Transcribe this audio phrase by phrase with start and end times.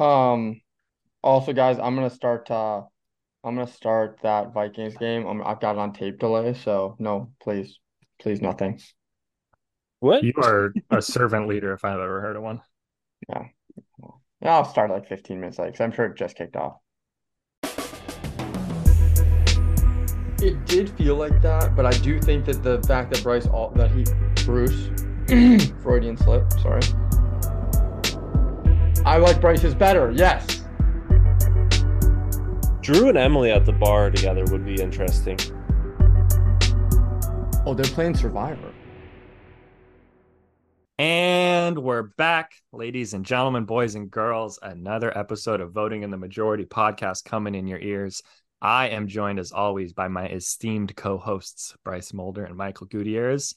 [0.00, 0.62] Um,
[1.22, 2.50] also, guys, I'm gonna start.
[2.50, 2.82] Uh,
[3.44, 5.26] I'm gonna start that Vikings game.
[5.26, 7.78] I'm, I've got it on tape delay, so no, please,
[8.18, 8.80] please, nothing.
[10.00, 10.24] What?
[10.24, 12.62] You are a servant leader if I've ever heard of one.
[13.28, 13.44] Yeah,
[14.40, 16.78] yeah, I'll start like 15 minutes late because I'm sure it just kicked off.
[20.42, 23.70] It did feel like that, but I do think that the fact that Bryce all
[23.72, 24.04] that he
[24.46, 24.90] Bruce
[25.82, 26.80] Freudian slip, sorry.
[29.04, 30.10] I like Bryce's better.
[30.10, 30.62] Yes.
[32.82, 35.38] Drew and Emily at the bar together would be interesting.
[37.64, 38.74] Oh, they're playing Survivor.
[40.98, 44.58] And we're back, ladies and gentlemen, boys and girls.
[44.60, 48.22] Another episode of Voting in the Majority podcast coming in your ears.
[48.60, 53.54] I am joined as always by my esteemed co hosts, Bryce Mulder and Michael Gutierrez.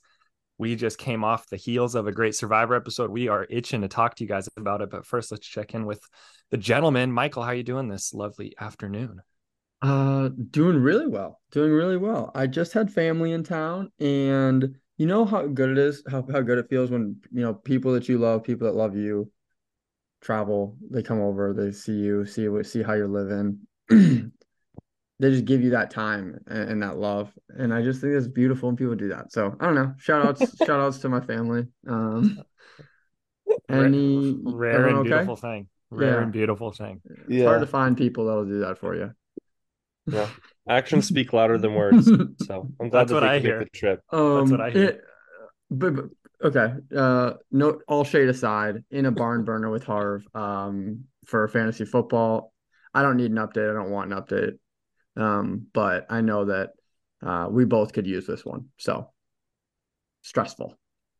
[0.64, 3.12] We just came off the heels of a great Survivor episode.
[3.12, 4.90] We are itching to talk to you guys about it.
[4.90, 6.00] But first, let's check in with
[6.52, 7.12] the gentleman.
[7.12, 9.22] Michael, how are you doing this lovely afternoon?
[9.82, 11.42] Uh, doing really well.
[11.52, 12.32] Doing really well.
[12.34, 16.40] I just had family in town, and you know how good it is, how, how
[16.40, 19.30] good it feels when you know people that you love, people that love you,
[20.22, 20.78] travel.
[20.90, 23.68] They come over, they see you, see what, see how you're living.
[25.24, 27.32] they just give you that time and, and, that love.
[27.48, 29.32] And I just think it's beautiful when people do that.
[29.32, 29.94] So I don't know.
[29.98, 31.66] Shout outs, shout outs to my family.
[31.88, 32.44] Um
[33.70, 35.10] any rare and okay?
[35.10, 35.70] beautiful thing.
[35.90, 36.24] Rare yeah.
[36.24, 37.02] and beautiful thing.
[37.06, 37.46] It's yeah.
[37.46, 39.12] hard to find people that'll do that for you.
[40.08, 40.28] Yeah.
[40.68, 42.06] Actions speak louder than words.
[42.46, 43.60] So I'm glad That's that what I hear.
[43.60, 44.02] the trip.
[44.10, 44.84] Um, That's what I hear.
[44.84, 45.02] It,
[45.70, 46.06] but, but
[46.44, 46.74] okay.
[46.94, 52.52] Uh no all shade aside, in a barn burner with Harv um for fantasy football.
[52.94, 53.70] I don't need an update.
[53.70, 54.58] I don't want an update.
[55.16, 56.72] Um, but I know that
[57.26, 58.70] uh, we both could use this one.
[58.78, 59.10] So
[60.22, 60.78] stressful.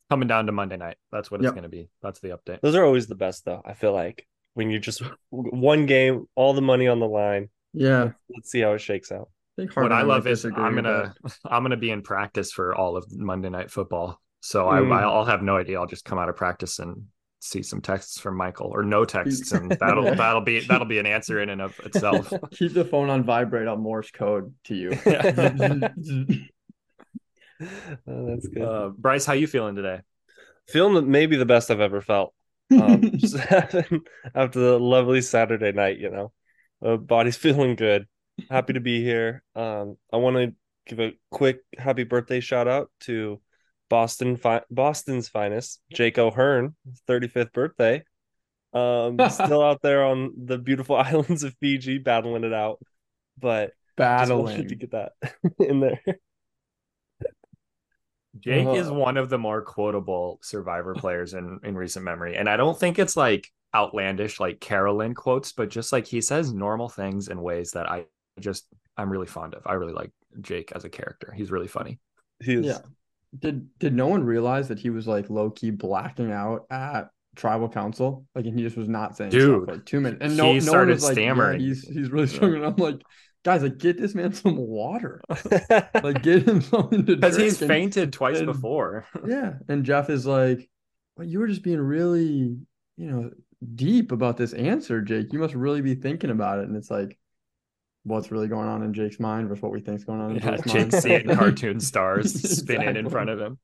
[0.10, 0.98] Coming down to Monday night.
[1.12, 1.54] That's what it's yep.
[1.54, 1.90] going to be.
[2.02, 2.62] That's the update.
[2.62, 3.62] Those are always the best, though.
[3.66, 7.50] I feel like when you just one game, all the money on the line.
[7.74, 8.04] Yeah.
[8.04, 9.30] Let's, let's see how it shakes out.
[9.60, 11.14] I what I love is I'm gonna
[11.46, 14.20] I'm gonna be in practice for all of Monday night football.
[14.42, 14.92] So mm.
[14.92, 15.80] I I'll have no idea.
[15.80, 17.06] I'll just come out of practice and
[17.44, 21.06] see some texts from Michael or no texts, and that'll that'll be that'll be an
[21.06, 22.32] answer in and of itself.
[22.52, 24.92] Keep the phone on vibrate on Morse code to you.
[28.08, 28.64] oh, that's good.
[28.64, 30.02] Uh, Bryce, how you feeling today?
[30.70, 32.34] Feeling maybe the best I've ever felt.
[32.72, 33.12] Um,
[34.34, 36.32] after the lovely Saturday night, you know,
[36.84, 38.08] uh, body's feeling good.
[38.50, 39.44] Happy to be here.
[39.56, 40.54] Um, I want to
[40.88, 43.42] give a quick happy birthday shout out to
[43.94, 46.74] Boston fi- Boston's finest, Jake O'Kane,
[47.08, 48.04] 35th birthday.
[48.74, 52.80] Um, still out there on the beautiful islands of Fiji, battling it out.
[53.38, 55.12] But battling to get that
[55.60, 56.02] in there.
[58.40, 58.78] Jake uh-huh.
[58.78, 62.80] is one of the more quotable survivor players in in recent memory, and I don't
[62.80, 67.40] think it's like outlandish like Carolyn quotes, but just like he says normal things in
[67.44, 68.06] ways that I
[68.40, 68.66] just
[68.98, 69.62] I'm really fond of.
[69.68, 70.10] I really like
[70.42, 71.32] Jake as a character.
[71.32, 72.00] He's really funny.
[72.44, 72.66] He is.
[72.66, 72.80] Yeah.
[73.38, 77.70] Did did no one realize that he was like low key blacking out at tribal
[77.70, 78.26] council?
[78.36, 80.54] Like, and he just was not saying dude stuff, like two minutes, and no, he
[80.56, 81.62] no started one was like, stammering.
[81.62, 82.64] Yeah, he's he's really struggling.
[82.64, 83.02] I'm like,
[83.44, 85.22] guys, like get this man some water,
[86.04, 89.06] like get him something to because he's and, fainted twice and, before.
[89.28, 90.70] yeah, and Jeff is like,
[91.18, 92.58] well, you were just being really,
[92.98, 93.32] you know,
[93.76, 95.34] deep about this answer, Jake.
[95.34, 97.18] You must really be thinking about it, and it's like
[98.04, 100.58] what's really going on in Jake's mind versus what we think's going on in yeah,
[100.58, 101.04] Jake's Jake mind.
[101.04, 103.58] seeing cartoon stars spinning in front of him.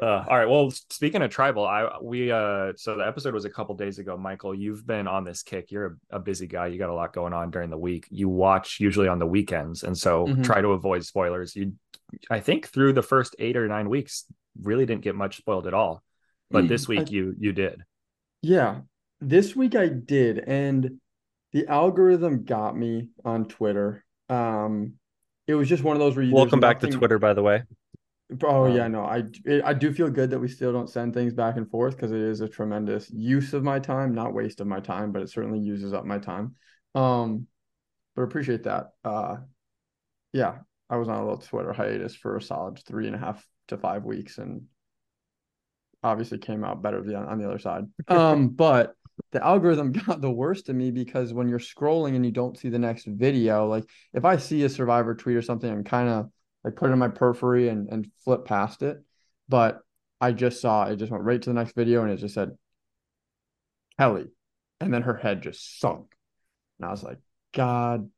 [0.00, 0.48] Uh, all right.
[0.48, 4.16] Well, speaking of tribal, I we uh so the episode was a couple days ago.
[4.16, 5.70] Michael, you've been on this kick.
[5.70, 6.66] You're a, a, busy guy.
[6.68, 8.06] You got a lot going on during the week.
[8.10, 10.42] You watch usually on the weekends, and so mm-hmm.
[10.42, 11.54] try to avoid spoilers.
[11.54, 11.74] You,
[12.28, 14.24] I think, through the first eight or nine weeks,
[14.60, 16.02] really didn't get much spoiled at all.
[16.50, 17.82] But this week, I, you you did.
[18.42, 18.80] Yeah,
[19.20, 21.00] this week I did, and
[21.54, 24.04] the algorithm got me on Twitter.
[24.28, 24.94] Um,
[25.46, 26.90] it was just one of those where you welcome back nothing...
[26.90, 27.62] to Twitter, by the way.
[28.42, 31.14] Oh um, yeah, no, I it, I do feel good that we still don't send
[31.14, 34.60] things back and forth because it is a tremendous use of my time, not waste
[34.60, 36.56] of my time, but it certainly uses up my time.
[36.96, 37.46] Um,
[38.16, 38.88] but appreciate that.
[39.04, 39.36] Uh,
[40.32, 40.56] yeah,
[40.90, 43.76] I was on a little Twitter hiatus for a solid three and a half to
[43.76, 44.62] five weeks, and
[46.02, 47.84] obviously came out better on the other side.
[48.08, 48.96] Um, but
[49.32, 52.68] the algorithm got the worst of me because when you're scrolling and you don't see
[52.68, 56.30] the next video, like if I see a survivor tweet or something, I'm kind of
[56.62, 59.02] like put it in my periphery and, and flip past it.
[59.48, 59.80] But
[60.20, 62.52] I just saw it just went right to the next video and it just said
[63.98, 64.26] Kelly.
[64.80, 66.14] And then her head just sunk.
[66.78, 67.18] And I was like,
[67.52, 68.10] God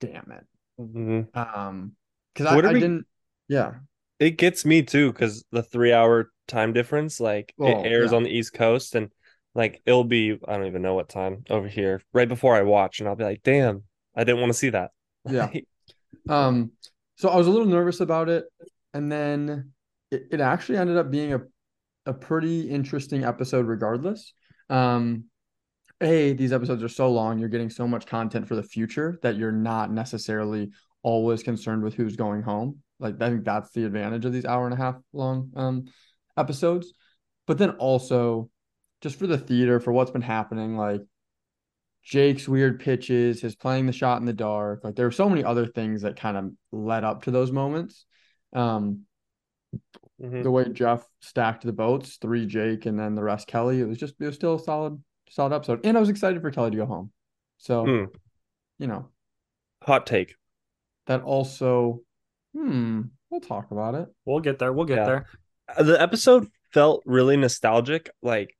[0.00, 0.46] damn it.
[0.80, 1.38] Mm-hmm.
[1.38, 1.92] Um,
[2.34, 2.80] because I, I we...
[2.80, 3.06] didn't,
[3.48, 3.74] yeah.
[4.18, 8.16] It gets me too because the three hour time difference, like it airs yeah.
[8.16, 9.10] on the East Coast and
[9.54, 13.00] Like it'll be I don't even know what time over here right before I watch,
[13.00, 13.82] and I'll be like, damn,
[14.14, 14.90] I didn't want to see that.
[15.30, 15.50] Yeah.
[16.28, 16.72] Um,
[17.16, 18.44] so I was a little nervous about it,
[18.94, 19.72] and then
[20.10, 21.42] it, it actually ended up being a
[22.06, 24.32] a pretty interesting episode regardless.
[24.70, 25.24] Um,
[26.02, 29.36] Hey, these episodes are so long, you're getting so much content for the future that
[29.36, 30.70] you're not necessarily
[31.02, 32.78] always concerned with who's going home.
[32.98, 35.84] Like I think that's the advantage of these hour and a half long um
[36.38, 36.94] episodes.
[37.46, 38.48] But then also
[39.00, 41.00] just for the theater, for what's been happening, like
[42.02, 44.84] Jake's weird pitches, his playing the shot in the dark.
[44.84, 48.04] Like there are so many other things that kind of led up to those moments.
[48.52, 49.06] Um,
[50.20, 50.42] Mhm.
[50.42, 53.80] the way Jeff stacked the boats, three Jake and then the rest Kelly.
[53.80, 56.50] It was just it was still a solid solid episode, and I was excited for
[56.50, 57.10] Kelly to go home.
[57.58, 58.04] So Hmm.
[58.78, 59.08] you know
[59.84, 60.34] Hot take.
[61.06, 62.02] that also,
[62.52, 64.08] hmm, we'll talk about it.
[64.26, 64.72] We'll get there.
[64.72, 65.04] We'll get Yeah.
[65.06, 65.26] there.
[65.84, 68.54] The episode felt really nostalgic, like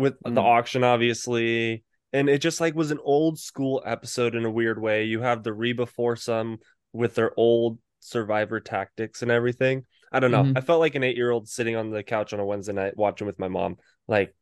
[0.00, 0.38] with the Mm.
[0.44, 1.84] auction, obviously.
[2.12, 5.04] And it just like was an old school episode in a weird way.
[5.04, 6.58] You have the Reba foursome
[6.92, 9.84] with their old survivor tactics and everything.
[10.10, 10.42] I don't know.
[10.42, 10.58] Mhm.
[10.58, 12.96] I felt like an eight year old sitting on the couch on a Wednesday night
[12.96, 13.76] watching with my mom.
[14.08, 14.34] Like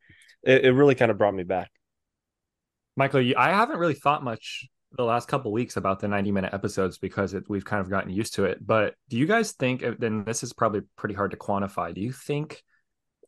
[0.43, 1.71] it, it really kind of brought me back.
[2.97, 6.55] Michael, you, I haven't really thought much the last couple weeks about the 90 minute
[6.55, 8.65] episodes because it, we've kind of gotten used to it.
[8.67, 12.13] But do you guys think, then this is probably pretty hard to quantify, do you
[12.13, 12.63] think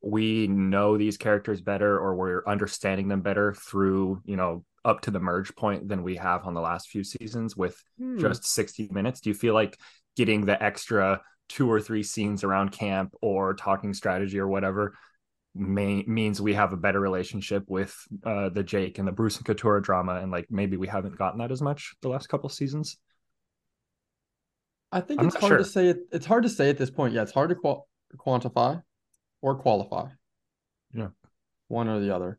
[0.02, 5.10] we know these characters better or we're understanding them better through, you know, up to
[5.10, 8.18] the merge point than we have on the last few seasons with Hmm.
[8.18, 9.20] just 60 minutes?
[9.20, 9.78] Do you feel like
[10.16, 11.20] getting the extra
[11.50, 14.94] two or three scenes around camp or talking strategy or whatever
[15.54, 17.94] may, means we have a better relationship with
[18.24, 21.40] uh, the Jake and the Bruce and Katura drama, and like maybe we haven't gotten
[21.40, 22.96] that as much the last couple seasons.
[24.92, 25.58] I think I'm it's hard sure.
[25.58, 25.88] to say.
[25.88, 27.14] It, it's hard to say at this point.
[27.14, 28.80] Yeah, it's hard to qual- quantify
[29.42, 30.08] or qualify.
[30.92, 31.08] Yeah.
[31.68, 32.38] one or the other.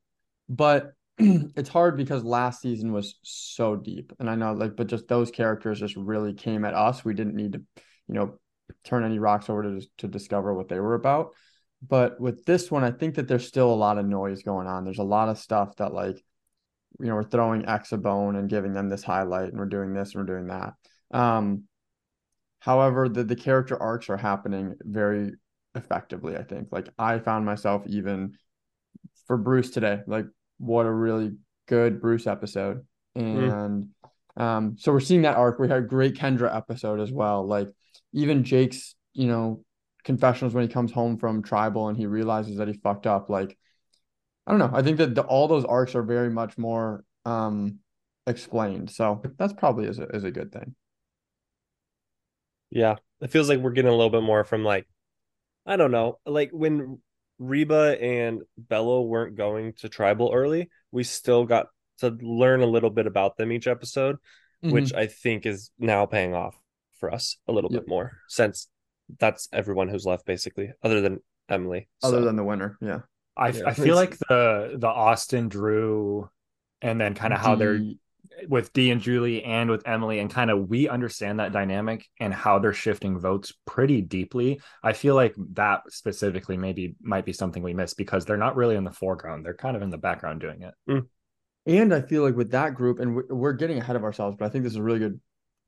[0.49, 5.07] But it's hard because last season was so deep, and I know like, but just
[5.07, 7.05] those characters just really came at us.
[7.05, 7.59] We didn't need to,
[8.07, 8.39] you know,
[8.83, 11.33] turn any rocks over to to discover what they were about.
[11.87, 14.83] But with this one, I think that there's still a lot of noise going on.
[14.83, 16.23] There's a lot of stuff that like,
[16.99, 19.93] you know, we're throwing X a bone and giving them this highlight, and we're doing
[19.93, 20.73] this and we're doing that.
[21.11, 21.63] Um,
[22.59, 25.33] however, the the character arcs are happening very
[25.75, 26.37] effectively.
[26.37, 26.69] I think.
[26.71, 28.37] Like I found myself even
[29.27, 30.25] for Bruce today, like
[30.57, 31.33] what a really
[31.67, 32.85] good Bruce episode,
[33.15, 33.89] and
[34.37, 35.59] um, so we're seeing that arc.
[35.59, 37.45] We had a great Kendra episode as well.
[37.45, 37.69] Like
[38.13, 39.63] even Jake's, you know,
[40.03, 43.29] confessionals when he comes home from tribal and he realizes that he fucked up.
[43.29, 43.57] Like
[44.47, 44.71] I don't know.
[44.73, 47.79] I think that the, all those arcs are very much more um
[48.27, 48.89] explained.
[48.89, 50.75] So that's probably is a, is a good thing.
[52.69, 54.87] Yeah, it feels like we're getting a little bit more from like,
[55.65, 56.99] I don't know, like when
[57.39, 61.67] Reba and Belo weren't going to tribal early, we still got
[61.99, 64.15] to learn a little bit about them each episode,
[64.63, 64.71] mm-hmm.
[64.71, 66.55] which I think is now paying off
[66.99, 67.81] for us a little Yep.
[67.81, 68.67] bit more since
[69.19, 71.19] that's everyone who's left basically, other than
[71.49, 71.89] Emily.
[72.03, 72.99] other So, than the winner, yeah.
[73.35, 76.29] I, Yeah, I feel like the the Austin Drew
[76.81, 77.99] and then kind of how they're D-
[78.47, 82.33] with D and Julie and with Emily and kind of we understand that dynamic and
[82.33, 84.59] how they're shifting votes pretty deeply.
[84.83, 88.75] I feel like that specifically maybe might be something we miss because they're not really
[88.75, 89.45] in the foreground.
[89.45, 90.73] They're kind of in the background doing it.
[90.89, 91.07] Mm.
[91.65, 94.45] And I feel like with that group, and we- we're getting ahead of ourselves, but
[94.45, 95.19] I think this is a really good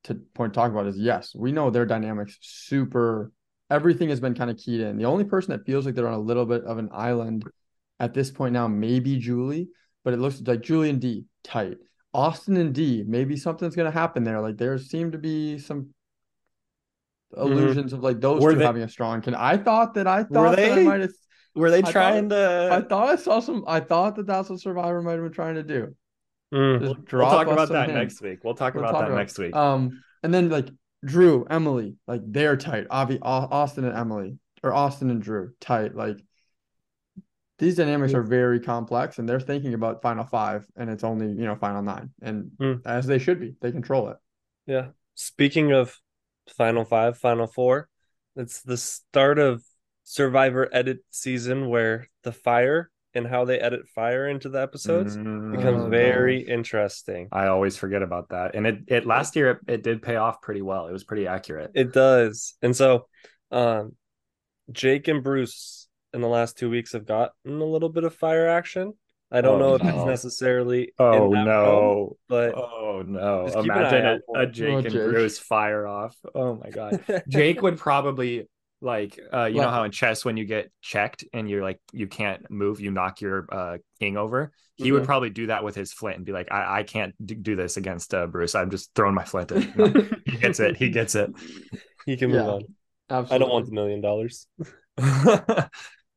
[0.06, 3.32] to point to talk about is yes, we know their dynamics super.
[3.70, 4.98] Everything has been kind of keyed in.
[4.98, 7.46] The only person that feels like they're on a little bit of an island
[8.00, 9.70] at this point now, maybe Julie,
[10.03, 11.77] but it looks like Julie and D tight.
[12.13, 14.39] Austin and D, maybe something's gonna happen there.
[14.41, 15.89] Like there seem to be some
[17.36, 19.22] illusions of like those Were two they- having a strong.
[19.22, 20.84] Can I thought that I thought that I they?
[20.86, 21.12] might have.
[21.55, 23.63] were they I thought- trying I thought I saw some.
[23.67, 25.96] I thought that that's what Survivor might have been trying to do.
[26.53, 26.82] Mm.
[26.82, 28.43] We'll drop talk about that next week.
[28.43, 29.55] We'll talk We'll about talk that next week.
[29.55, 30.70] Um, and then like
[31.03, 32.86] Drew, Emily, like they're tight.
[32.91, 35.96] Avi, Austin and Emily, or Austin and Drew, tight.
[35.96, 36.17] Like
[37.63, 41.46] these dynamics are very complex, and they're thinking about final five, and it's only you
[41.46, 42.74] know final nine, and Hmm.
[42.86, 44.17] as they should be, they control it.
[44.65, 44.88] Yeah.
[45.15, 45.98] Speaking of
[46.58, 47.88] Final Five, Final Four,
[48.36, 49.63] it's the start of
[50.03, 55.84] Survivor edit season where the fire and how they edit fire into the episodes becomes
[55.84, 57.29] Oh, very interesting.
[57.32, 58.55] I always forget about that.
[58.55, 60.88] And it, it last year it, it did pay off pretty well.
[60.88, 61.72] It was pretty accurate.
[61.75, 62.55] It does.
[62.62, 63.08] And so
[63.51, 63.96] um
[64.72, 65.83] Jake and Bruce
[66.13, 68.93] in the last two weeks have gotten a little bit of fire action.
[69.32, 69.89] I don't Oh, know if no.
[69.89, 72.17] it's necessarily in Oh that realm, no.
[72.29, 73.46] but Oh no.
[73.48, 74.48] Just keep an eye Imagine a, a.
[74.48, 75.01] Jake Oh, and Jake.
[75.01, 76.15] Bruce fire off.
[76.36, 76.98] Oh my god.
[77.27, 78.48] Jake would probably
[78.82, 82.08] Like uh, you know how in chess when you get checked and you're like you
[82.08, 84.51] can't move, you knock your uh, king over.
[84.75, 85.05] He would Mhm.
[85.05, 88.13] probably do that with his flint and be like, I, I can't do this against
[88.13, 88.55] uh, Bruce.
[88.55, 89.72] I'm just throwing my flint in.
[89.74, 90.75] No, he gets it.
[90.77, 91.32] He gets it.
[92.05, 92.50] He can move Yeah.
[92.50, 92.75] on.
[93.10, 93.36] Absolutely.
[93.36, 94.48] I don't want the million dollars.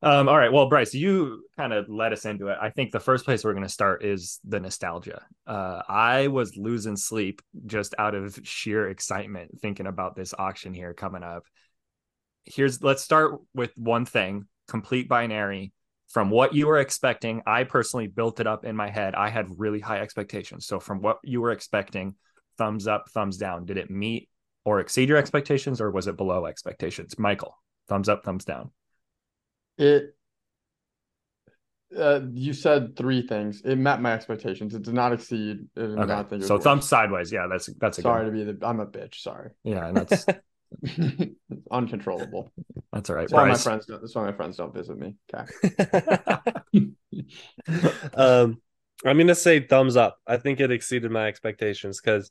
[0.02, 0.52] um, all right.
[0.52, 2.58] Well, Bryce, you kind of led us into it.
[2.60, 5.22] I think the first place we're going to start is the nostalgia.
[5.46, 10.92] Uh, I was losing sleep just out of sheer excitement thinking about this auction here
[10.92, 11.44] coming up.
[12.44, 15.72] Here's let's start with one thing complete binary.
[16.08, 19.16] From what you were expecting, I personally built it up in my head.
[19.16, 20.66] I had really high expectations.
[20.66, 22.14] So, from what you were expecting,
[22.58, 23.64] thumbs up, thumbs down.
[23.64, 24.28] Did it meet
[24.64, 27.18] or exceed your expectations, or was it below expectations?
[27.18, 27.56] Michael,
[27.88, 28.70] thumbs up, thumbs down.
[29.78, 30.14] It.
[31.96, 33.62] Uh, you said three things.
[33.64, 34.74] It met my expectations.
[34.74, 35.66] It did not exceed.
[35.76, 36.64] It did not think it So worse.
[36.64, 37.32] thumbs sideways.
[37.32, 38.38] Yeah, that's that's a Sorry good.
[38.46, 38.66] to be the.
[38.66, 39.16] I'm a bitch.
[39.16, 39.50] Sorry.
[39.64, 40.26] Yeah, that's
[41.70, 42.50] Uncontrollable.
[42.92, 43.22] that's all right.
[43.22, 43.86] That's why my friends.
[43.86, 45.14] Don't, that's why my friends don't visit me.
[45.32, 46.90] Okay.
[48.14, 48.60] um,
[49.04, 50.18] I'm gonna say thumbs up.
[50.26, 52.30] I think it exceeded my expectations because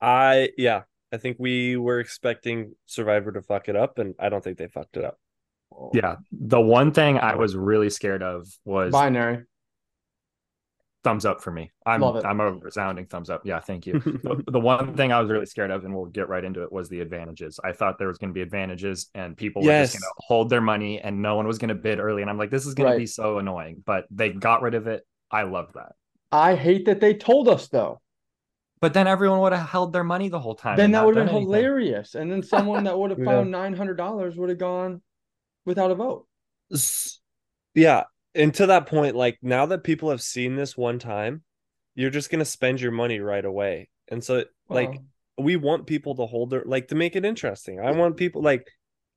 [0.00, 0.82] I, yeah,
[1.12, 4.68] I think we were expecting Survivor to fuck it up, and I don't think they
[4.68, 5.18] fucked it up.
[5.94, 9.44] Yeah, the one thing I was really scared of was Binary.
[11.02, 11.70] thumbs up for me.
[11.86, 12.24] I'm Love it.
[12.24, 13.42] I'm a resounding thumbs up.
[13.44, 13.94] Yeah, thank you.
[14.00, 16.70] the, the one thing I was really scared of, and we'll get right into it,
[16.70, 17.58] was the advantages.
[17.64, 20.50] I thought there was going to be advantages, and people were just going to hold
[20.50, 22.20] their money, and no one was going to bid early.
[22.22, 22.94] And I'm like, this is going Right.
[22.94, 23.82] to be so annoying.
[23.86, 25.06] But they got rid of it.
[25.30, 25.92] I loved that.
[26.32, 28.00] I hate that they told us though.
[28.80, 30.76] But then everyone would have held their money the whole time.
[30.76, 31.52] then that would have been anything.
[31.52, 32.14] hilarious.
[32.14, 33.24] And then someone that would have Yeah.
[33.26, 35.02] found nine hundred dollars would have gone
[35.64, 36.26] without a vote.
[37.74, 41.42] Yeah, and to that point, like now that people have seen this one time,
[41.94, 45.00] you're just gonna spend your money right away, and so like
[45.38, 47.80] we want people to hold their like to make it interesting.
[47.80, 48.66] I want people like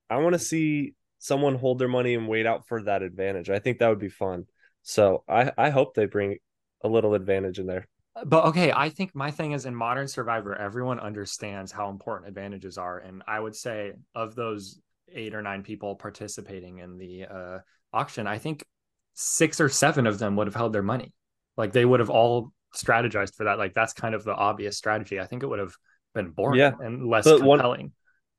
[0.10, 3.50] I want to see someone hold their money and wait out for that advantage.
[3.50, 4.46] I think that would be fun.
[4.82, 6.38] So I I hope they bring
[6.84, 7.88] a little advantage in there.
[8.26, 12.78] But okay, I think my thing is in modern survivor, everyone understands how important advantages
[12.78, 13.00] are.
[13.00, 14.80] And I would say of those
[15.16, 17.58] eight or nine people participating in the uh,
[17.92, 18.66] auction, I think
[19.14, 21.14] six or seven of them would have held their money.
[21.58, 23.58] Like they would have all strategized for that.
[23.60, 25.20] Like that's kind of the obvious strategy.
[25.20, 25.74] I think it would have
[26.16, 26.72] been boring Yeah.
[26.80, 27.92] and less But one- compelling.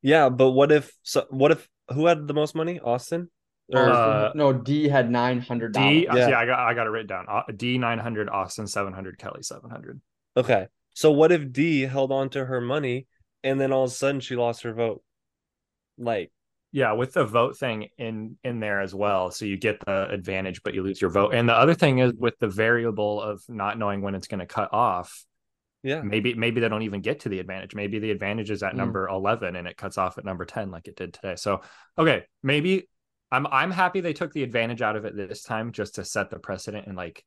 [0.03, 2.79] Yeah, but what if so what if who had the most money?
[2.79, 3.31] Austin?
[3.73, 6.29] Or Uh, no, D had nine hundred D, yeah.
[6.29, 6.39] Yeah.
[6.39, 7.25] I got I got it written down.
[7.27, 10.01] Uh, D nine hundred, Austin seven hundred, Kelly seven hundred.
[10.37, 10.67] okay.
[10.95, 13.07] So what if D held on to her money
[13.43, 15.03] and then all of a sudden she lost her vote?
[15.97, 16.31] Like
[16.75, 20.65] Yeah, with the vote thing in in there as well, so you get the advantage,
[20.65, 21.33] but you lose your vote.
[21.33, 24.47] And the other thing is with the variable of not knowing when it's going to
[24.47, 25.25] cut off.
[25.85, 26.03] yeah.
[26.03, 27.77] Maybe maybe they don't even get to the advantage.
[27.77, 28.79] Maybe the advantage is at Mm.
[28.79, 31.37] number eleven and it cuts off at number ten, like it did today.
[31.37, 31.61] So
[31.97, 32.89] okay, maybe
[33.31, 36.29] I'm I'm happy they took the advantage out of it this time just to set
[36.29, 37.25] the precedent and like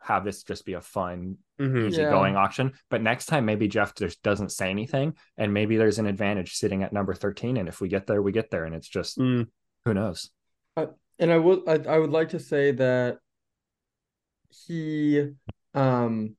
[0.00, 1.88] have this just be a fun Mhm.
[1.88, 2.10] easy Yeah.
[2.10, 2.72] going auction.
[2.88, 6.82] But next time, maybe Jeff just doesn't say anything, and maybe there's an advantage sitting
[6.82, 7.56] at number 13.
[7.56, 8.64] And if we get there, we get there.
[8.64, 9.48] And it's just Mm.
[9.84, 10.30] who knows?
[11.20, 13.18] and I would I, I would like to say that
[14.50, 15.32] he
[15.74, 16.36] um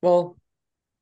[0.00, 0.36] well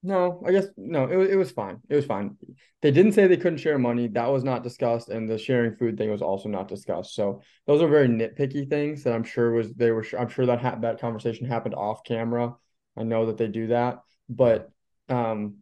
[0.02, 1.80] no I guess no it, wa- it was fine.
[1.88, 2.36] It was fine.
[2.80, 4.08] They didn't say they couldn't share money.
[4.08, 7.14] That was not discussed and the sharing food thing was also not discussed.
[7.14, 10.60] So those are very nitpicky things that I'm sure was they were I'm sure that
[10.60, 12.54] ha- that conversation happened off camera.
[12.96, 14.70] I know that they do that but
[15.08, 15.56] um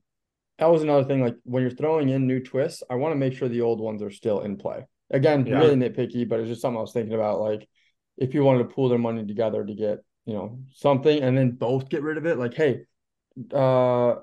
[0.58, 3.32] that was another thing like when you're throwing in new twists I want to make
[3.34, 4.86] sure the old ones are still in play.
[5.10, 5.58] Again, Yeah.
[5.60, 7.40] really nitpicky, but it's just something I was thinking about.
[7.40, 7.68] Like,
[8.16, 11.52] if you wanted to pool their money together to get, you know, something and then
[11.52, 12.82] both get rid of it, like, hey,
[13.52, 14.16] uh,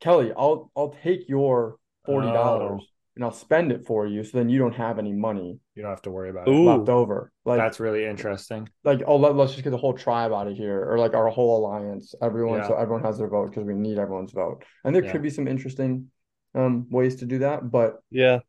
[0.00, 2.86] Kelly, I'll I'll take your forty dollars Oh.
[3.16, 5.90] and I'll spend it for you, so then you don't have any money You don't
[5.90, 6.50] have to worry about it.
[6.50, 7.32] Left over.
[7.44, 8.68] Like, That's really interesting.
[8.84, 11.28] like oh, let, let's just get the whole tribe out of here, or like our
[11.28, 14.64] whole alliance, everyone, so everyone has their vote because we need everyone's vote.
[14.84, 15.12] And there Yeah.
[15.12, 16.10] could be some interesting
[16.54, 18.40] um ways to do that, but Yeah.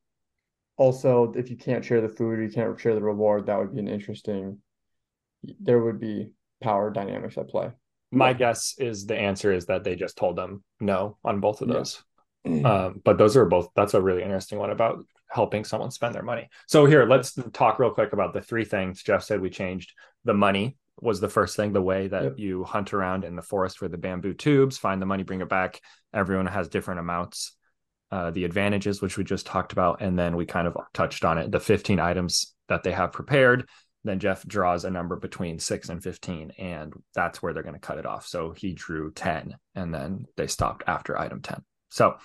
[0.77, 3.73] also if you can't share the food or you can't share the reward that would
[3.73, 4.59] be an interesting
[5.59, 7.71] there would be power dynamics at play
[8.11, 8.33] My Yeah.
[8.37, 11.73] guess is the answer is that they just told them no on both of Yeah.
[11.75, 12.03] those.
[12.45, 14.99] Um, but those are both that's a really interesting one about
[15.29, 16.47] helping someone spend their money.
[16.67, 19.91] So here, let's talk real quick about the three things Jeff said we changed.
[20.23, 22.33] The money was the first thing, the way that Yep.
[22.39, 25.49] you hunt around in the forest for the bamboo tubes, find the money, bring it
[25.49, 25.81] back.
[26.13, 27.53] Everyone has different amounts.
[28.09, 31.37] Uh, the advantages, which we just talked about, and then we kind of touched on
[31.37, 31.51] it.
[31.51, 33.67] The 15 items that they have prepared.
[34.07, 37.79] Then Jeff draws a number between six and 15, and that's where they're going to
[37.79, 38.25] cut it off.
[38.25, 41.63] So he drew 10, and then they stopped after item 10.
[41.89, 42.17] So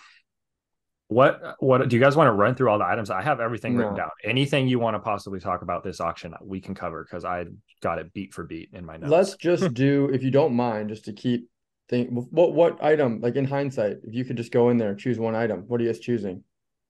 [1.09, 3.11] What what do you guys want to run through all the items?
[3.11, 4.11] I have everything written down.
[4.25, 7.45] Anything you want to possibly talk about this auction, we can cover because I
[7.83, 9.11] got it beat for beat in my notes.
[9.11, 11.51] Let's just do, if you don't mind, just to keep
[11.91, 14.99] think what what item, like in hindsight, if you could just go in there, and
[14.99, 16.45] choose one item, what are you guys choosing?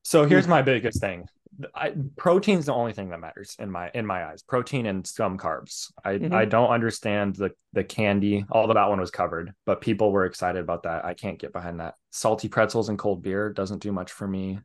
[0.04, 1.26] So here's my biggest thing.
[1.75, 4.42] I, protein's the only thing that matters in my in my eyes.
[4.42, 5.92] Protein and some carbs.
[6.04, 6.32] I Mhm.
[6.32, 8.44] I don't understand the the candy.
[8.50, 11.04] Although that one was covered, but people were excited about that.
[11.04, 11.94] I can't get behind that.
[12.11, 14.61] Salty pretzels and cold beer doesn't do much for me.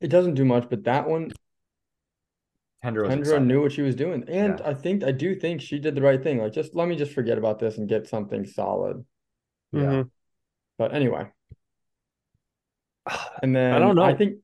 [0.00, 1.32] It doesn't do much, but that one,
[2.84, 4.24] Kendra Kendra knew what she was doing.
[4.28, 4.68] And Yeah.
[4.68, 6.38] I think I do think she did the right thing.
[6.38, 9.04] Like just let me just forget about this and get something solid.
[9.72, 9.80] Yeah.
[9.82, 10.10] Mhm.
[10.78, 11.30] But anyway.
[13.42, 14.02] And then I don't know.
[14.02, 14.40] I think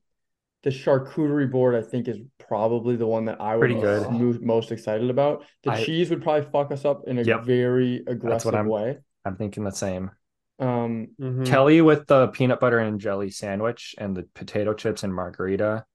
[0.63, 5.09] the charcuterie board, I think, is probably the one that I would be most excited
[5.09, 5.43] about.
[5.63, 7.43] The I- cheese would probably fuck us up in a Yep.
[7.43, 8.97] very aggressive I'm- way.
[9.25, 10.11] I'm thinking the same.
[10.59, 11.45] Um, Mhm.
[11.45, 15.85] Kelly with the peanut butter and jelly sandwich and the potato chips and margarita.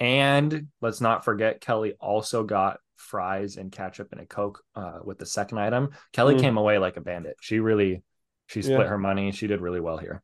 [0.00, 5.18] And let's not forget, Kelly also got fries and ketchup and a Coke uh, with
[5.18, 5.90] the second item.
[6.12, 6.40] Kelly Mm.
[6.40, 7.36] came away like a bandit.
[7.40, 8.02] She really,
[8.46, 8.86] she split Yeah.
[8.88, 9.32] her money.
[9.32, 10.22] She did really well here.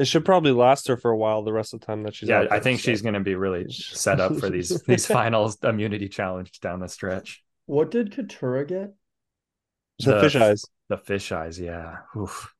[0.00, 1.42] It should probably last her for a while.
[1.42, 2.90] The rest of the time that she's yeah, out I think so.
[2.90, 6.88] she's going to be really set up for these these finals immunity challenge down the
[6.88, 7.42] stretch.
[7.66, 8.94] what did Katura get?
[10.00, 11.98] So The- fish eyes The fish eyes, yeah.
[12.16, 12.52] Oof.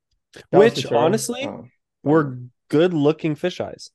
[0.50, 1.66] Which, honestly, Oh.
[2.04, 3.90] were good looking fish eyes.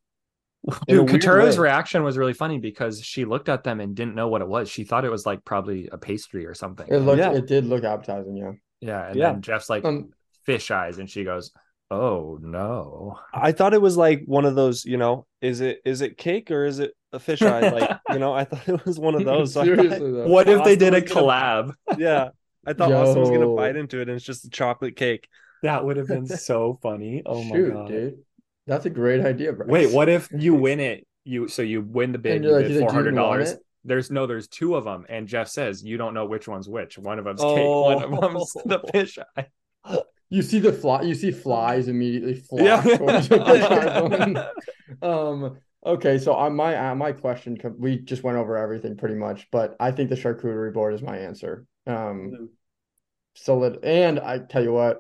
[0.88, 1.64] In Dude, weird Katura's way.
[1.64, 4.68] reaction was really funny because she looked at them and didn't know what it was.
[4.70, 6.88] She thought it was like probably a pastry or something.
[6.90, 7.34] It looked, Yeah.
[7.34, 8.52] it did look appetizing, yeah.
[8.82, 9.32] Yeah, and Yeah.
[9.34, 10.10] then Jeff's like Um,
[10.44, 11.52] fish eyes, and she goes,
[11.92, 16.02] "Oh no!" I thought it was like one of those, you know, is it is
[16.02, 17.70] it cake or is it a fish eye?
[17.70, 19.54] Like, you know, I thought it was one of those.
[19.54, 20.28] So I thought- though.
[20.28, 21.74] What if they did a was gonna- collab?
[21.98, 22.30] yeah.
[22.68, 25.28] I thought Austin was gonna bite into it and it's just a chocolate cake.
[25.62, 27.22] That would have been so funny.
[27.26, 27.88] Oh my Shoot, god!
[27.88, 28.18] dude.
[28.68, 29.68] That's a great idea, bro.
[29.68, 31.06] Wait, what if you win it?
[31.24, 32.38] You so you win the bid.
[32.38, 33.60] And You you're like, bid he's like, four "Do you hundred want dollars.
[33.88, 36.98] There's no, there's two of them, and Jeff says you don't know which one's which.
[36.98, 38.62] One of them's cake, one of them's oh.
[38.66, 39.46] the fish eye.
[40.36, 42.82] You see the fly, you see flies immediately fly Yeah.
[42.82, 44.38] towards the fish eye one.
[45.02, 49.48] Um, okay, so on my uh, my question, we just went over everything pretty much,
[49.50, 51.66] but I think the charcuterie board is my answer.
[51.88, 52.50] Um,
[53.34, 54.98] solid, and I tell you what,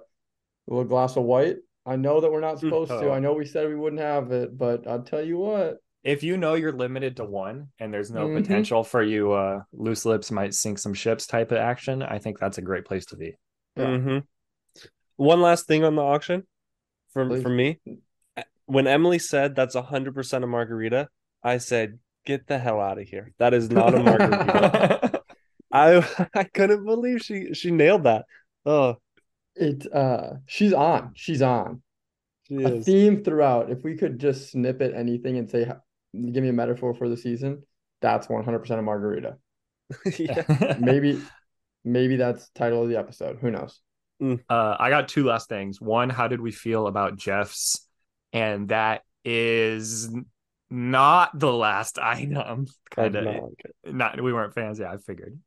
[0.70, 1.58] a little glass of white.
[1.86, 3.10] I know that we're not supposed to.
[3.10, 3.12] Oh.
[3.12, 5.78] I know we said we wouldn't have it, but I'll tell you what.
[6.06, 8.36] If you know you're limited to one, and there's no Mhm.
[8.36, 12.02] potential for you, uh, loose lips might sink some ships type of action.
[12.04, 13.36] I think that's a great place to be.
[13.76, 13.98] Yeah.
[13.98, 14.18] hmm
[15.18, 16.44] One last thing on the auction
[17.14, 17.44] from Please.
[17.44, 17.80] from me.
[18.66, 21.08] When Emily said that's hundred percent a margarita,
[21.44, 23.32] I said, "Get the hell out of here!
[23.38, 25.22] That is not a margarita."
[25.72, 28.26] I I couldn't believe she she nailed that.
[28.66, 28.96] Oh,
[29.56, 31.12] It uh, she's on.
[31.16, 31.82] She's on.
[32.48, 32.86] she a is.
[32.86, 33.70] theme throughout.
[33.70, 35.70] If we could just snippet anything and say,
[36.14, 37.64] give me a metaphor for the season,
[38.02, 39.38] that's 100% a margarita.
[40.18, 40.78] yeah.
[40.80, 41.22] Maybe,
[41.84, 43.38] maybe that's title of the episode.
[43.40, 43.82] Who knows?
[44.22, 45.82] Uh, I got two last things.
[45.82, 47.88] One, how did we feel about Jeff's?
[48.34, 50.10] And that is
[50.70, 52.68] not the last item.
[52.92, 53.36] Kind I'm of
[53.86, 54.22] not not.
[54.22, 54.80] We weren't fans.
[54.80, 55.38] Yeah, I figured.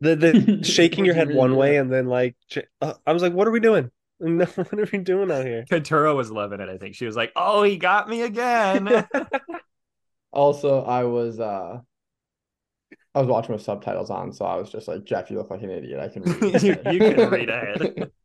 [0.00, 1.80] The the shaking your head you one way yeah?
[1.82, 2.36] and then like
[2.80, 3.90] uh, I was like, "What are we doing?
[4.24, 6.68] No, what are we doing out here?" Katura was loving it.
[6.68, 9.04] I think she was like, "Oh, he got me again."
[10.32, 11.80] Also, I was, uh,
[13.14, 15.62] I was watching with subtitles on, so I was just like, Jeff, you look like
[15.62, 16.00] an idiot.
[16.00, 16.62] I can read.
[16.62, 18.10] You- you can read ahead.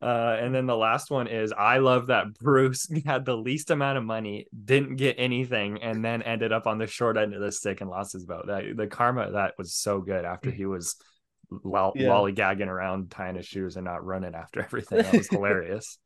[0.00, 3.98] Uh, and then the last one is I love that Bruce had the least amount
[3.98, 7.50] of money, didn't get anything, and then ended up on the short end of the
[7.50, 8.46] stick and lost his boat.
[8.46, 10.94] That the karma that was so good after he was
[11.64, 12.10] loll- Yeah.
[12.10, 14.98] lollygagging around, tying his shoes, and not running after everything.
[15.02, 15.98] That was hilarious.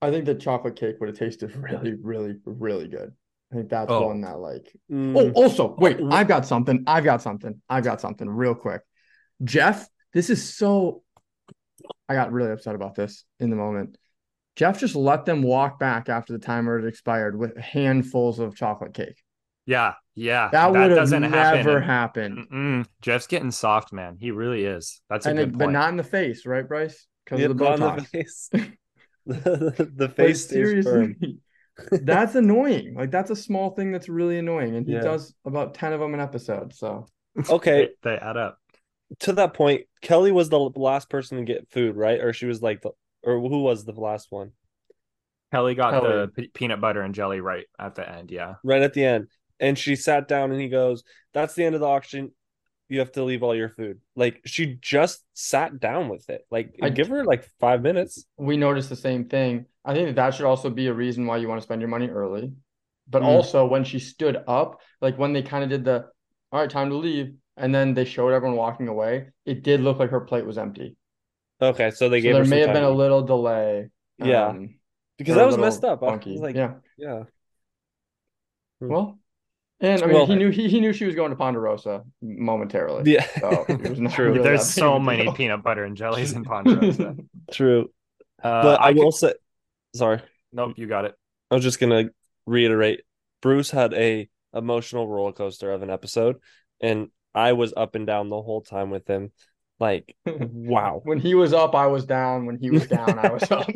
[0.00, 3.12] I think the chocolate cake would have tasted really, really, really good.
[3.52, 4.06] I think that's Oh.
[4.08, 6.84] one that like Oh, Mm, also, wait, Oh, I've got something.
[6.86, 7.60] I've got something.
[7.68, 8.82] I've got something real quick.
[9.42, 11.02] Jeff, this is so
[12.08, 13.96] I got really upset about this in the moment.
[14.56, 18.92] Jeff just let them walk back after the timer had expired with handfuls of chocolate
[18.94, 19.22] cake.
[19.66, 20.48] Yeah, yeah.
[20.50, 21.82] That, would have doesn't never happen.
[22.38, 22.48] happened.
[22.50, 22.86] Mm-mm.
[23.02, 24.16] Jeff's getting soft, man.
[24.18, 25.00] He really is.
[25.08, 27.06] That's a And good it, but not in the face, right, Bryce?
[27.24, 27.96] Because yep, of the Botox.
[27.98, 28.50] the face.
[29.26, 31.16] the, the But face stays firm.
[31.78, 32.94] Seriously, that's annoying.
[32.94, 35.00] Like that's a small thing that's really annoying, and he Yeah.
[35.00, 36.74] does about ten of them an episode.
[36.74, 37.06] So
[37.48, 38.58] Okay, they, they add up.
[39.20, 42.20] to that point, Kelly was the last person to get food, right?
[42.20, 42.90] Or she was like, the,
[43.22, 44.52] or who was the last one?
[45.52, 46.08] Kelly got Kelly.
[46.08, 48.30] the pe- peanut butter and jelly right at the end.
[48.30, 48.54] Yeah.
[48.64, 49.28] Right at the end,
[49.60, 52.32] and she sat down, and he goes, "That's the end of the auction.
[52.88, 56.46] You have to leave all your food." Like she just sat down with it.
[56.50, 58.24] Like I- give her like five minutes.
[58.36, 59.66] we noticed the same thing.
[59.84, 61.88] I think that that should also be a reason why you want to spend your
[61.90, 62.52] money early.
[63.10, 63.26] but Mm.
[63.26, 66.10] also when she stood up, like when they kind of did the
[66.52, 69.98] all right, time to leave, and then they showed everyone walking away, it did look
[69.98, 70.94] like her plate was empty.
[71.60, 73.88] Okay, so they So gave there her may have been a little delay.
[74.18, 74.48] Yeah.
[74.48, 74.74] um,
[75.16, 76.02] because that was messed up.
[76.02, 76.74] I was like, yeah.
[76.98, 77.22] yeah.
[78.80, 78.88] Hmm.
[78.88, 79.18] Well,
[79.80, 83.12] and I mean, Well, he knew he, he knew she was going to Ponderosa momentarily.
[83.12, 83.26] Yeah.
[83.40, 84.28] So it was not True.
[84.32, 85.32] really There's so many deal.
[85.34, 87.16] peanut butter and jellies in Ponderosa.
[87.52, 87.90] True.
[88.42, 89.34] Uh, But I, could- will say
[89.94, 90.20] sorry.
[90.52, 91.14] Nope, you got it.
[91.50, 92.10] I was just gonna
[92.46, 93.02] reiterate.
[93.42, 96.36] Bruce had a emotional roller coaster of an episode,
[96.80, 99.32] and I was up and down the whole time with him.
[99.80, 101.00] Like, wow.
[101.04, 102.46] When he was up, I was down.
[102.46, 103.66] When he was down, I was up.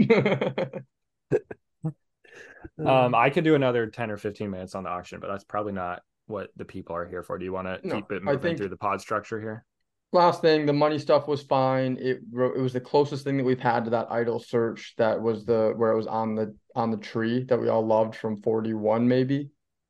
[2.87, 5.73] Um, I could do another 10 or 15 minutes on the auction, but that's probably
[5.73, 7.39] not what the people are here for.
[7.39, 9.65] Do you want to No, keep it moving through the pod structure here?
[10.13, 11.97] Last thing, the money stuff was fine.
[11.99, 14.95] It it was the closest thing that we've had to that idol search.
[14.99, 18.15] That was the where it was on the on the tree that we all loved
[18.15, 19.49] from forty one maybe.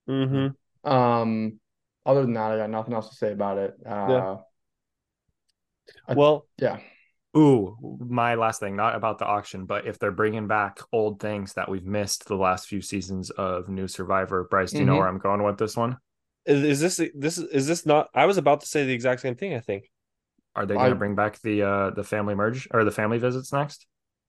[0.09, 0.91] Mm-hmm.
[0.91, 1.59] Um,
[2.07, 3.75] other than that, I got nothing else to say about it.
[3.85, 4.37] Uh,
[6.09, 6.79] I- Well, yeah.
[7.37, 11.55] Ooh, my last thing, not about the auction, but if they're bringing back old things
[11.55, 14.99] that we've missed the last few seasons of New Survivor, Bryce, do you know Mhm.
[14.99, 15.97] where I'm going with this one?
[16.45, 18.09] is, is this this is this not?
[18.15, 19.55] I was about to say the exact same thing.
[19.55, 19.91] I think.
[20.55, 23.53] Are they going to bring back the uh the family merge or the family visits
[23.53, 23.87] next?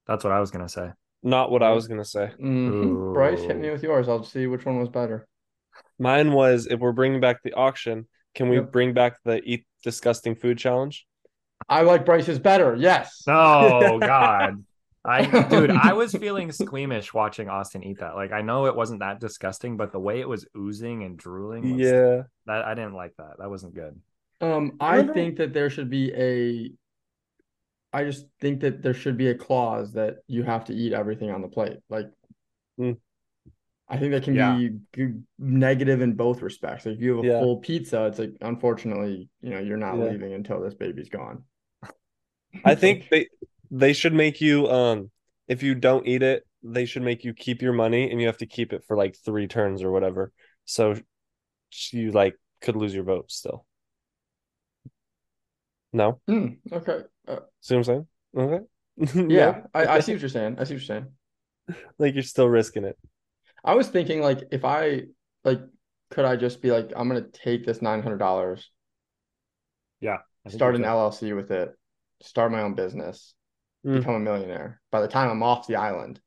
[0.08, 0.92] That's what I was going to say.
[1.24, 2.32] Not what I was gonna say.
[2.38, 3.14] Mhm.
[3.14, 4.10] Bryce, hit me with yours.
[4.10, 5.26] I'll see which one was better.
[5.98, 8.72] Mine was if we're bringing back the auction, can we Yep.
[8.74, 11.08] bring back the eat disgusting food challenge?
[11.70, 12.76] I like Bryce's better.
[12.76, 13.24] Yes.
[13.28, 14.64] Oh God.
[15.06, 18.16] I dude, I was feeling squeamish watching Austin eat that.
[18.16, 21.78] Like I know it wasn't that disgusting, but the way it was oozing and drooling
[21.78, 22.22] was Yeah.
[22.46, 23.38] that I didn't like that.
[23.40, 24.00] That wasn't good.
[24.42, 26.72] Um, I I think that there should be a.
[27.96, 31.30] I just think that there should be a clause that you have to eat everything
[31.32, 31.78] on the plate.
[31.90, 32.08] Like,
[32.80, 32.98] Mm.
[33.88, 34.58] I think that can Yeah.
[34.94, 36.86] be negative in both respects.
[36.88, 37.40] Like, if you have a Yeah.
[37.42, 40.06] full pizza, it's like, unfortunately, you know, you're not Yeah.
[40.06, 41.44] leaving until this baby's gone.
[42.66, 43.28] I think they
[43.72, 45.12] they should make you um
[45.48, 48.38] if you don't eat it, they should make you keep your money and you have
[48.38, 50.32] to keep it for like three turns or whatever.
[50.66, 50.96] So
[51.92, 53.66] you like could lose your vote still.
[55.92, 56.20] No?
[56.28, 57.02] Hmm, okay.
[57.28, 58.08] Uh, See what I'm saying?
[58.36, 58.66] Okay.
[59.34, 60.58] yeah, I, I see what you're saying.
[60.60, 61.08] I see what you're saying.
[61.98, 62.98] Like you're still risking it.
[63.64, 65.04] I was thinking, like, if I,
[65.46, 65.62] like,
[66.10, 68.70] could I just be like, I'm gonna take this nine hundred dollars,
[70.02, 70.18] Yeah.
[70.50, 70.90] start an could.
[70.90, 71.74] LLC with it,
[72.24, 73.36] start my own business,
[73.86, 74.00] Mm.
[74.00, 74.82] become a millionaire.
[74.92, 76.20] By the time I'm off the island,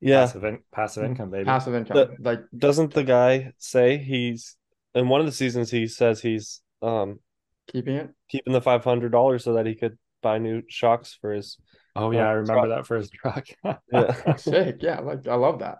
[0.00, 0.20] Yeah.
[0.26, 1.44] passive, in- passive income, baby.
[1.46, 4.56] passive income, The- like Doesn't the guy say he's
[4.94, 7.20] in one of the seasons he says he's um
[7.66, 8.10] keeping it.
[8.28, 11.56] keeping the five hundred dollars so that he could buy new shocks for his
[11.96, 13.46] Oh yeah, I remember that for his truck.
[13.92, 14.36] yeah.
[14.36, 15.78] Sick, yeah, like I love that.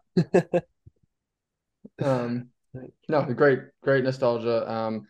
[2.01, 2.49] Um,
[3.09, 4.71] no, great, great nostalgia.
[4.71, 5.07] Um,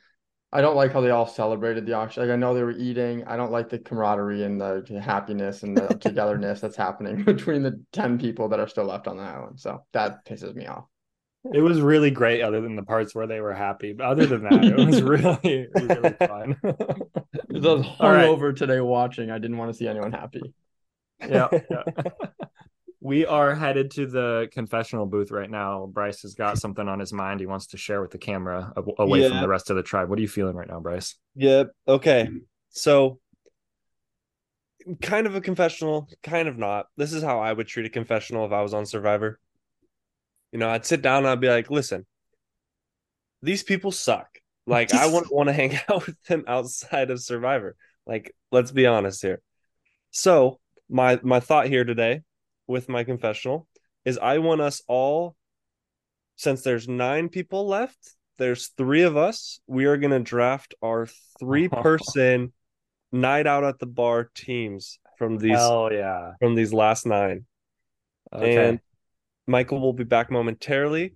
[0.51, 2.23] I don't like how they all celebrated the auction.
[2.23, 3.25] Like I know they were eating.
[3.25, 7.83] I don't like the camaraderie and the happiness and the togetherness that's happening between the
[7.93, 9.61] ten people that are still left on the island.
[9.61, 10.85] So that pisses me off.
[11.53, 13.93] It was really great, other than the parts where they were happy.
[13.93, 16.57] But other than that, it was really, really fun.
[16.65, 16.71] I
[17.53, 18.29] was All right.
[18.29, 19.31] hungover today watching.
[19.31, 20.43] I didn't want to see anyone happy.
[21.21, 21.83] yeah, yeah.
[23.01, 25.87] We are headed to the confessional booth right now.
[25.87, 29.29] Bryce has got something on his mind he wants to share with the camera away
[29.29, 30.09] from the rest of the tribe.
[30.09, 31.15] What are you feeling right now, Bryce?
[31.37, 31.71] Yep.
[31.87, 32.29] Okay.
[32.71, 33.21] So,
[35.01, 36.87] kind of a confessional, kind of not.
[36.97, 39.39] This is how I would treat a confessional if I was on Survivor.
[40.51, 42.05] You know, I'd sit down and I'd be like, listen,
[43.43, 44.29] these people suck.
[44.67, 47.77] Like, I wouldn't want to hang out with them outside of Survivor.
[48.07, 49.41] Like, let's be honest here.
[50.11, 50.59] So,
[50.91, 52.23] my my thought here today
[52.69, 53.67] with my confessional
[54.05, 55.35] is I want us all,
[56.37, 57.99] since there's nine people left,
[58.37, 59.61] there's three of us.
[59.67, 61.09] We are gonna draft our
[61.41, 62.53] three person
[63.11, 66.33] night out at the bar teams from these Hell yeah.
[66.41, 67.45] from these last nine.
[68.33, 68.69] Okay.
[68.69, 68.81] And
[69.47, 71.13] Michael will be back momentarily.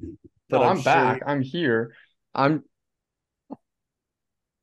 [0.49, 1.23] But oh, No, I'm, sure- back.
[1.27, 1.95] I'm here.
[2.35, 2.65] I'm.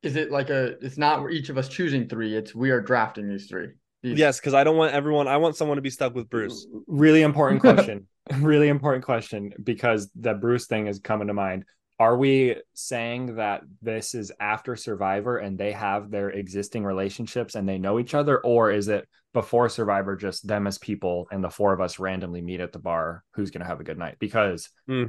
[0.02, 0.78] Is it like a?
[0.84, 2.34] It's not each of us choosing three.
[2.34, 3.68] It's we are drafting these three.
[4.02, 5.28] Yes, because I don't want everyone.
[5.28, 6.66] I want someone to be stuck with Bruce.
[6.86, 8.06] Really important question.
[8.38, 11.64] really important question because the Bruce thing is coming to mind.
[11.98, 17.68] Are we saying that this is after Survivor and they have their existing relationships and
[17.68, 21.50] they know each other, or is it before Survivor, just them as people and the
[21.50, 23.22] four of us randomly meet at the bar?
[23.34, 24.16] Who's going to have a good night?
[24.18, 25.04] Because Hmm.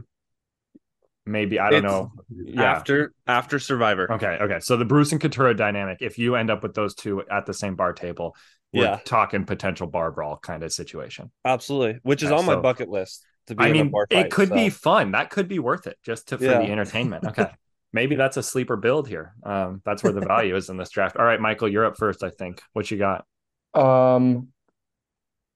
[1.26, 2.12] maybe I don't It's know.
[2.30, 2.64] Yeah.
[2.64, 4.12] After after Survivor.
[4.14, 4.38] Okay.
[4.42, 4.60] Okay.
[4.60, 6.00] So the Bruce and Katura dynamic.
[6.02, 8.36] If you end up with those two at the same bar table,
[8.74, 9.00] we're Yeah.
[9.06, 11.32] talking potential bar brawl kind of situation.
[11.46, 12.00] Absolutely.
[12.04, 13.26] Which is Yeah, on my bucket list.
[13.48, 15.12] to be I in a mean, bar it fight, could be fun.
[15.12, 16.60] That could be worth it just to for Yeah.
[16.60, 17.26] the entertainment.
[17.26, 17.50] Okay.
[17.94, 19.34] Maybe that's a sleeper build here.
[19.44, 21.18] Um, that's where the value is in this draft.
[21.18, 22.62] All right, Michael, you're up first, I think.
[22.74, 23.26] What you got?
[23.74, 24.50] Um,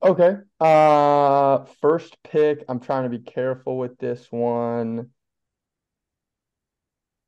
[0.04, 0.38] okay.
[0.60, 2.64] Uh, first pick.
[2.70, 5.12] I'm trying to be careful with this one.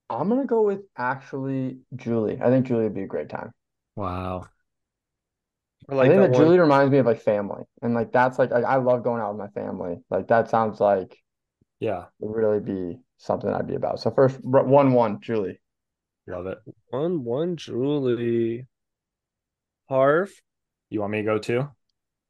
[0.09, 2.39] I'm gonna go with actually Julie.
[2.41, 3.51] I think Julie would be a great time.
[3.95, 4.47] Wow.
[5.89, 6.47] I I like think that that one.
[6.47, 9.35] Julie reminds me of like family, and like that's like, like I love going out
[9.35, 9.97] with my family.
[10.09, 11.17] Like that sounds like
[11.79, 13.99] Yeah, would really be something I'd be about.
[13.99, 15.59] So first, r- one one Julie.
[16.27, 16.59] love it.
[16.89, 18.67] One one Julie.
[19.89, 20.31] Harv.
[20.89, 21.69] You want me to go too?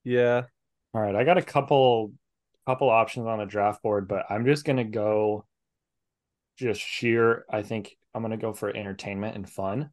[0.04, 0.48] Yeah.
[0.94, 2.14] All right, I got a couple
[2.66, 5.46] couple options on the draft board, but I'm just gonna go
[6.58, 7.46] just sheer.
[7.50, 9.92] I think I'm gonna go for entertainment and fun.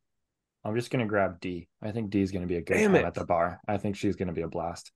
[0.64, 1.68] I'm just gonna grab D.
[1.82, 3.60] I think D is gonna be a good Damn time at the bar.
[3.68, 4.92] I think she's gonna be a blast.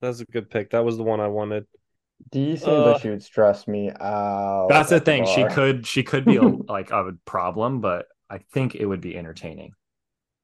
[0.00, 0.70] That's a good pick.
[0.70, 1.66] That was the one I wanted.
[2.30, 4.68] D seems Uh, like she would stress me out.
[4.68, 5.26] That's the at thing.
[5.26, 9.16] She could she could be a, like a problem, but I think it would be
[9.16, 9.72] entertaining.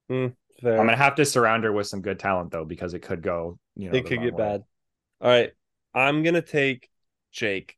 [0.09, 0.79] Fair.
[0.81, 3.59] I'm gonna have to surround her with some good talent though, because it could go.
[3.76, 4.42] You know, it could get way.
[4.42, 4.64] bad.
[5.20, 5.52] All right.
[5.94, 6.88] I'm gonna take
[7.33, 7.76] Jake.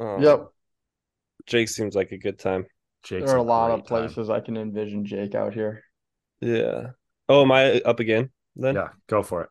[0.00, 0.48] Um, Yep.
[1.46, 2.66] Jake seems like a good time.
[3.02, 4.08] Jake's There are a lot of great time.
[4.08, 5.84] places I can envision Jake out here.
[6.40, 6.90] Yeah.
[7.28, 8.74] Oh, am I up again then?
[8.74, 9.50] Yeah, go for it.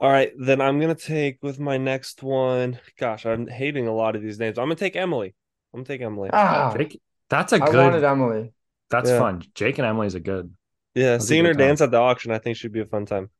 [0.00, 2.78] All right, then I'm gonna take with my next one.
[2.98, 4.58] Gosh, I'm hating a lot of these names.
[4.58, 5.34] I'm gonna take Emily.
[5.72, 6.30] I'm gonna take Emily.
[6.32, 7.84] Ah, Jake, that's a I good.
[7.84, 8.52] wanted Emily.
[8.90, 9.18] That's Yeah.
[9.18, 9.42] fun.
[9.54, 10.52] Jake and Emily's a good.
[10.94, 11.68] yeah, seeing good her time.
[11.68, 13.30] dance at the auction, I think should be a fun time.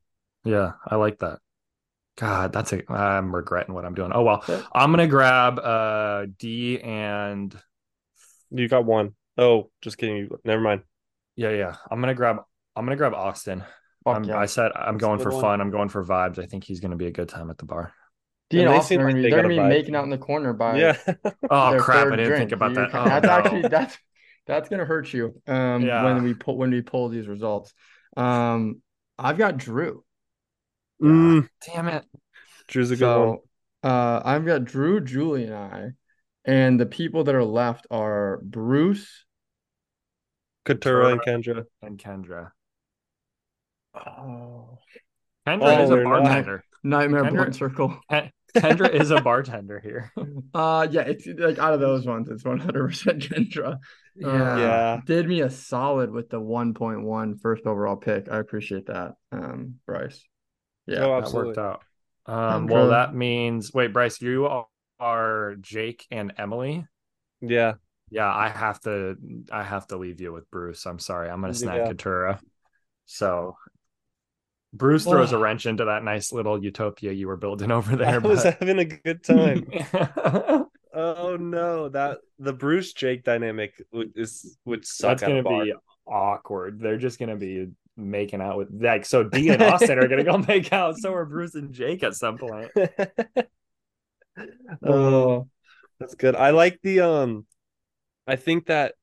[0.45, 1.41] Yeah, I like that.
[2.17, 2.93] God, that's a.
[2.93, 4.13] I'm regretting what I'm doing.
[4.15, 4.63] Oh well, Yeah.
[4.73, 7.55] I'm gonna grab uh D and
[8.51, 9.15] You got one.
[9.39, 10.17] Oh, just kidding.
[10.17, 10.83] You never mind.
[11.37, 11.77] yeah, yeah.
[11.91, 12.39] I'm gonna grab.
[12.77, 13.65] I'm gonna grab Austin.
[14.05, 14.39] Fuck I'm, yeah.
[14.39, 15.41] I said I'm That's going for one.
[15.41, 15.61] fun.
[15.61, 16.39] I'm going for vibes.
[16.39, 17.93] I think he's gonna be a good time at the bar.
[18.51, 19.69] Dean And they Austin seem are like gonna be they they're gonna be vibe.
[19.69, 20.97] making out in the corner by Yeah.
[21.51, 22.13] Oh their crap!
[22.13, 22.39] I didn't drink.
[22.39, 22.91] think about You're that.
[22.95, 23.31] Oh, that's no.
[23.31, 23.99] actually that's
[24.47, 26.05] that's gonna hurt you um Yeah.
[26.05, 27.73] when we pull when we pull these results.
[28.17, 28.83] Um,
[29.19, 30.05] I've got Drew.
[31.03, 32.05] Mm, Damn it.
[32.69, 33.39] Drew's a good one.
[33.83, 35.91] Uh, I've got Drew, Julie, and I,
[36.45, 39.25] and the people that are left are Bruce.
[40.65, 41.67] Katura and Kendra.
[41.83, 42.53] And Kendra.
[43.95, 44.79] Oh,
[45.47, 46.23] Kendra Oh, is a they're not.
[46.23, 46.65] bartender.
[46.83, 48.01] Nightmare Kendra- Blunt Circle.
[48.57, 50.13] Kendra is a bartender here.
[50.55, 53.75] Uh, yeah, it's like out of those ones, it's one hundred percent Kendra.
[53.75, 53.79] Uh,
[54.19, 55.01] Yeah.
[55.07, 58.29] did me a solid with the 1.1 first overall pick.
[58.31, 60.23] I appreciate that, um, Bryce.
[60.87, 61.83] Yeah, Oh, that worked out.
[62.27, 64.47] Um, well, that means wait, Bryce, you
[65.03, 66.87] are- Jake and Emily.
[67.41, 67.75] Yeah.
[68.11, 69.17] Yeah, I have to.
[69.51, 70.85] I have to leave you with Bruce.
[70.87, 71.31] I'm sorry.
[71.31, 71.93] I'm gonna snag Yeah.
[71.93, 72.41] Katura.
[73.07, 73.57] So,
[74.75, 75.37] Bruce throws oh.
[75.37, 78.21] a wrench into that nice little utopia you were building over I there.
[78.21, 79.67] was having a good time.
[80.95, 85.65] oh no, that the Bruce Jake dynamic would is would suck That's gonna bar.
[85.65, 85.73] be
[86.07, 86.81] awkward.
[86.81, 89.25] They're just gonna be making out with like so.
[89.25, 90.97] D and Austin are gonna go make out.
[90.99, 92.71] So are Bruce and Jake at some point.
[94.85, 95.49] oh,
[96.01, 96.37] that's good.
[96.37, 97.47] I like the um.
[98.27, 98.95] I think that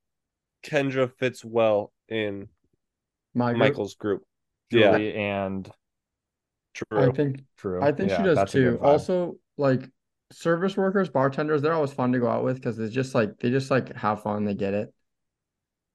[0.63, 2.49] Kendra fits well in
[3.33, 4.23] My group, Michael's group.
[4.71, 5.71] Yeah, Julie and
[6.95, 7.79] I think True.
[7.79, 8.79] I think Yeah, she does too.
[8.81, 9.89] Also, like
[10.31, 13.49] service workers, bartenders, they're always fun to go out with because it's just like they
[13.49, 14.93] just like have fun, they get it.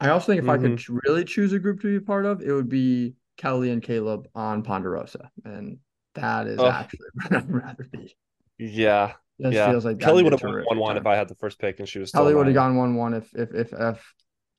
[0.00, 0.76] I also think if I Mm-hmm.
[0.76, 4.28] could really choose a group to be part of, it would be Kelly and Caleb
[4.34, 5.78] on Ponderosa, and
[6.14, 6.64] that is Oh.
[6.64, 8.16] actually where I'd rather be.
[8.58, 9.70] Yeah, Just yeah.
[9.70, 11.06] feels like Kelly that'd would be a have won one one if.
[11.06, 13.34] I had the first pick and she was Kelly would have gone one one if
[13.34, 14.14] if if if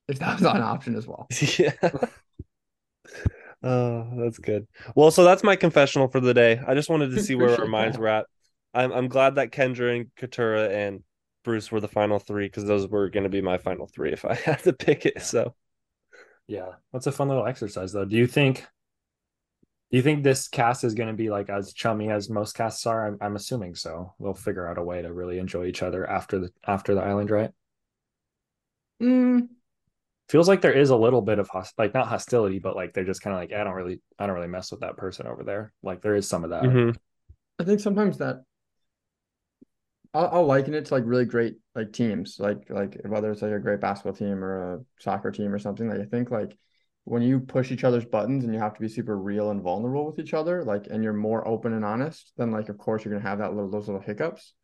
[0.08, 1.26] if that was an option as well.
[1.58, 1.72] Yeah.
[3.62, 4.66] Oh, that's good.
[4.94, 6.60] Well, so that's my confessional for the day.
[6.66, 8.00] I just wanted to see where our minds that.
[8.02, 8.26] were at.
[8.74, 11.02] I'm I'm glad that Kendra and Katura and
[11.44, 14.24] Bruce were the final three because those were going to be my final three if
[14.24, 15.22] I had to pick it.
[15.22, 15.54] So
[16.48, 18.04] Yeah, that's a fun little exercise, though.
[18.04, 18.66] Do you think?
[19.90, 22.86] Do you think this cast is going to be like as chummy as most casts
[22.86, 23.06] are?
[23.06, 24.14] I'm, I'm assuming so.
[24.20, 27.30] They'll figure out a way to really enjoy each other after the after the island,
[27.30, 27.52] right?
[29.00, 29.48] Mm,
[30.28, 33.04] Feels like there is a little bit of host, like not hostility, but like they're
[33.04, 35.44] just kind of like I don't really I don't really mess with that person over
[35.44, 35.72] there.
[35.84, 36.64] Like there is some of that.
[36.66, 36.96] Mhm.
[37.60, 38.44] I think sometimes that
[40.14, 43.52] I'll, I'll liken it to like really great like teams, like like whether it's like
[43.52, 45.88] a great basketball team or a soccer team or something.
[45.88, 46.56] Like I think like
[47.06, 50.06] when you push each other's buttons and you have to be super real and vulnerable
[50.06, 53.14] with each other, like and you're more open and honest, then like of course you're
[53.14, 54.54] gonna have that little those little hiccups.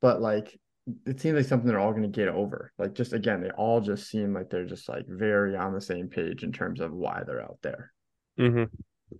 [0.00, 0.58] But like
[1.06, 2.72] it seems like something they're all gonna get over.
[2.78, 6.08] Like just again, they all just seem like they're just like very on the same
[6.08, 7.92] page in terms of why they're out there.
[8.38, 8.64] Mm-hmm.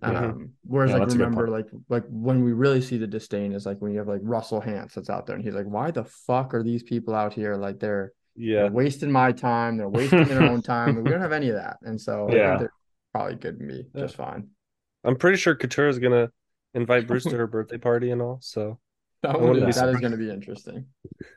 [0.01, 0.49] Um, Mhm.
[0.63, 3.53] whereas Yeah, like that's a good remember like like when we really see the disdain
[3.53, 5.91] is like when you have like Russell Hantz that's out there and he's like, why
[5.91, 7.55] the fuck are these people out here?
[7.55, 8.63] Like they're, Yeah.
[8.63, 10.95] they're wasting my time, they're wasting their own time.
[11.03, 11.77] we don't have any of that.
[11.83, 12.57] And so Yeah.
[12.57, 12.73] they're
[13.13, 14.01] probably good to be Yeah.
[14.01, 14.49] just fine.
[15.03, 16.31] I'm pretty sure Katura is gonna
[16.73, 18.39] invite Bruce to her birthday party and all.
[18.41, 18.79] So
[19.23, 20.87] That, wouldn't one is, that is going to be interesting.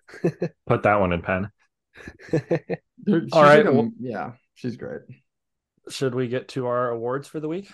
[0.66, 1.50] Put that one in pen.
[2.98, 5.02] There- All right, like a- well- yeah, she's great.
[5.88, 7.70] Should we get to our awards for the week?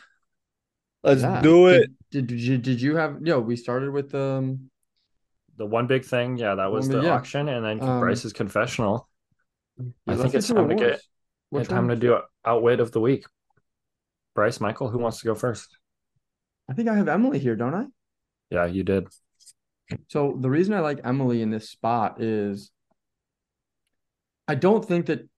[1.02, 1.40] let's Yeah.
[1.40, 1.90] do it.
[2.10, 3.40] Did, did you did you have yo?
[3.40, 4.70] We started with um
[5.56, 7.14] The one big thing, yeah, that was One the big- yeah.
[7.14, 9.08] auction, and then Um, Bryce's confessional.
[10.06, 11.08] I think it's time to get it's
[11.50, 11.96] Which time one?
[11.96, 13.24] to do outwit of the week.
[14.34, 15.76] Bryce, Michael, who wants to go first?
[16.68, 17.86] I think I have Emily here, don't I?
[18.50, 19.08] Yeah, you did.
[20.08, 22.70] So the reason I like Emily in this spot is
[24.48, 25.28] I don't think that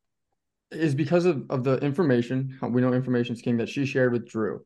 [0.71, 2.59] is because of, of the information.
[2.63, 4.65] We know information's king that she shared with Drew.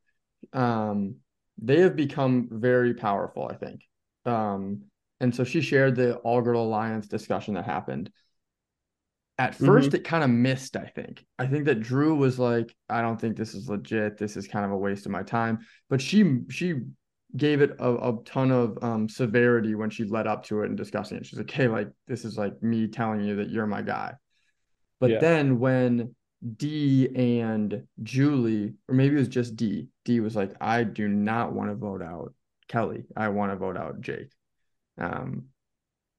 [0.52, 1.16] Um,
[1.60, 3.82] they have become very powerful, I think.
[4.24, 4.82] Um,
[5.20, 8.10] and so she shared the all girl alliance discussion that happened.
[9.38, 11.24] At 1st it kind of missed, I think.
[11.38, 14.18] I think that Drew was like, I don't think this is legit.
[14.18, 15.60] This is kind of a waste of my time.
[15.88, 16.80] But she she
[17.36, 20.76] gave it a, a ton of um, severity when she led up to it and
[20.76, 21.26] discussing it.
[21.26, 24.14] She's like, hey, like this is like me telling you that you're my guy.
[24.98, 25.18] But Yeah.
[25.20, 26.14] then when
[26.56, 31.52] D and Julie, or maybe it was just D, D was like, I do not
[31.52, 32.34] want to vote out
[32.68, 33.04] Kelly.
[33.16, 34.32] I want to vote out Jake.
[34.98, 35.46] Um,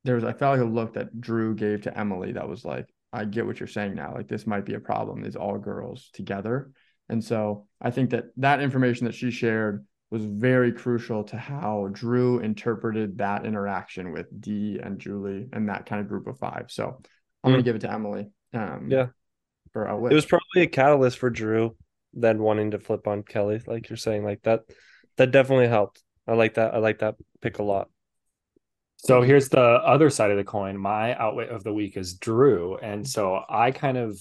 [0.06, 2.88] there was I felt like a look that Drew gave to Emily that was like,
[3.12, 4.14] I get what you're saying now.
[4.14, 5.24] Like this might be a problem.
[5.24, 6.72] Is all girls together,
[7.08, 11.90] and so I think that that information that she shared was very crucial to how
[11.92, 16.66] Drew interpreted that interaction with D and Julie and that kind of group of five.
[16.70, 17.00] So
[17.44, 17.66] I'm gonna Mm.
[17.66, 18.32] give it to Emily.
[18.54, 19.08] Um, Yeah.
[19.72, 20.12] for outwit.
[20.12, 21.76] It was probably a catalyst for Drew
[22.14, 24.64] then wanting to flip on Kelly, like you're saying, like that.
[25.18, 26.02] That definitely helped.
[26.28, 26.74] I like that.
[26.74, 27.90] I like that pick a lot.
[29.02, 30.78] So here's the other side of the coin.
[30.78, 32.78] My outwit of the week is Drew.
[32.78, 34.20] And so I kind of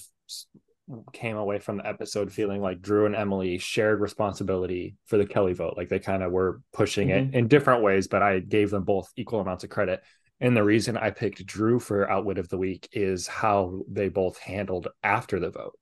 [1.11, 5.53] came away from the episode feeling like Drew and Emily shared responsibility for the Kelly
[5.53, 5.75] vote.
[5.75, 7.35] Like they kind of were pushing it mm-hmm.
[7.35, 10.01] in different ways, but I gave them both equal amounts of credit.
[10.39, 14.39] And the reason I picked Drew for outwit of the week is how they both
[14.39, 15.77] handled after the vote.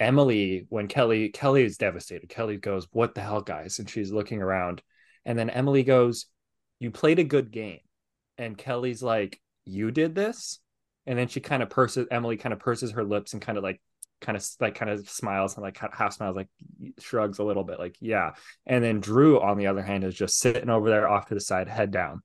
[0.00, 4.40] Emily, when Kelly Kelly is devastated, Kelly goes, "What the hell, guys?" And she's looking
[4.40, 4.82] around,
[5.26, 6.26] and then Emily goes,
[6.80, 7.80] "You played a good game."
[8.38, 10.60] And Kelly's like, "You did this,"
[11.06, 12.06] and then she kind of purses.
[12.10, 13.80] Emily kind of purses her lips and kind of like,
[14.20, 16.48] kind of like kind of smiles and like half smiles, like
[17.00, 18.32] shrugs a little bit, like yeah.
[18.66, 21.40] And then Drew, on the other hand, is just sitting over there off to the
[21.40, 22.22] side, head down.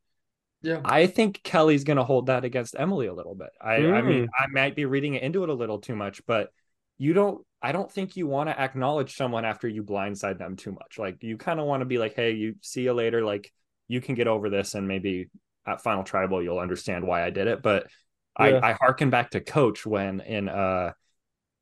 [0.62, 0.82] yeah.
[0.86, 3.50] I think Kelly's going to hold that against Emily a little bit.
[3.62, 4.28] I, I mean, Mm.
[4.38, 6.50] I might be reading it into it a little too much, but
[6.98, 7.43] you don't.
[7.62, 11.00] I don't think you want to acknowledge someone after you blindside them too much.
[11.00, 13.52] Like you kind of want to be like, "Hey, you see you later." Like
[13.88, 15.30] you can get over this, and maybe
[15.67, 17.62] at Final Tribal you'll understand why I did it.
[17.62, 17.88] But
[18.38, 18.62] Yeah.
[18.62, 20.93] I, I harken back to Coach when in uh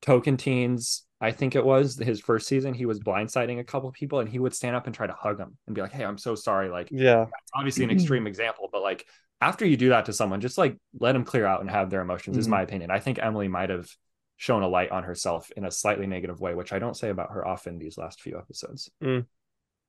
[0.02, 4.30] Tocantins, I think it was his first season, he was blindsiding a couple people, and
[4.30, 6.36] he would stand up and try to hug them and be like, "Hey, I'm so
[6.36, 7.24] sorry." Like Yeah.
[7.24, 9.06] it's obviously an extreme example, but like
[9.42, 12.02] after you do that to someone, just like let them clear out and have their
[12.02, 12.52] emotions, is Mhm.
[12.52, 12.92] my opinion.
[12.92, 13.90] I think Emily might have
[14.38, 17.32] shown a light on herself in a slightly negative way, which I don't say about
[17.32, 18.92] her often these last few episodes.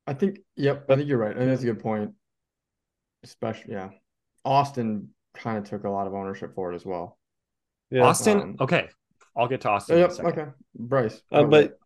[0.06, 1.36] I think, yep, I think you're right.
[1.36, 2.14] And that's a good point.
[3.22, 3.90] Especially, yeah.
[4.46, 7.18] Austin kind of took a lot of ownership for it as well.
[7.90, 8.02] Yeah.
[8.04, 8.88] Austin, Um, okay,
[9.36, 9.96] I'll get to Austin.
[9.96, 10.32] in a yep, second.
[10.40, 10.50] okay.
[10.74, 11.20] Bryce.
[11.32, 11.50] Uh, outwit.
[11.50, 11.78] but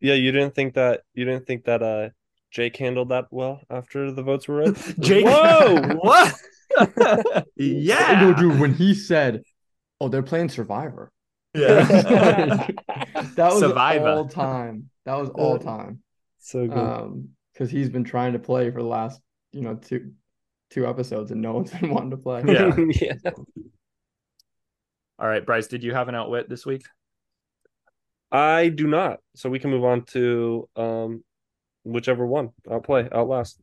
[0.00, 2.10] yeah, you didn't think that you didn't think that uh
[2.50, 4.76] Jake handled that well after the votes were read.
[5.00, 5.94] Jake, Whoa!
[6.00, 6.34] what?
[6.96, 7.22] No,
[7.56, 9.42] yeah, dude, when he said,
[10.00, 11.12] "Oh, they're playing Survivor,"
[11.54, 11.82] yeah.
[11.84, 14.08] that was Survivor.
[14.08, 14.88] all time.
[15.04, 16.02] That was all time.
[16.38, 16.78] so good.
[16.78, 19.20] Um, because he's been trying to play for the last,
[19.52, 20.12] you know, two
[20.74, 22.42] two episodes, and no one's been wanting to play.
[22.46, 22.76] Yeah.
[23.00, 23.30] yeah.
[25.18, 26.84] All right, Bryce, did you have an outwit this week?
[28.32, 29.20] I do not.
[29.36, 31.24] So we can move on to um
[31.84, 32.50] whichever one.
[32.70, 33.08] I'll play.
[33.12, 33.60] Outlast.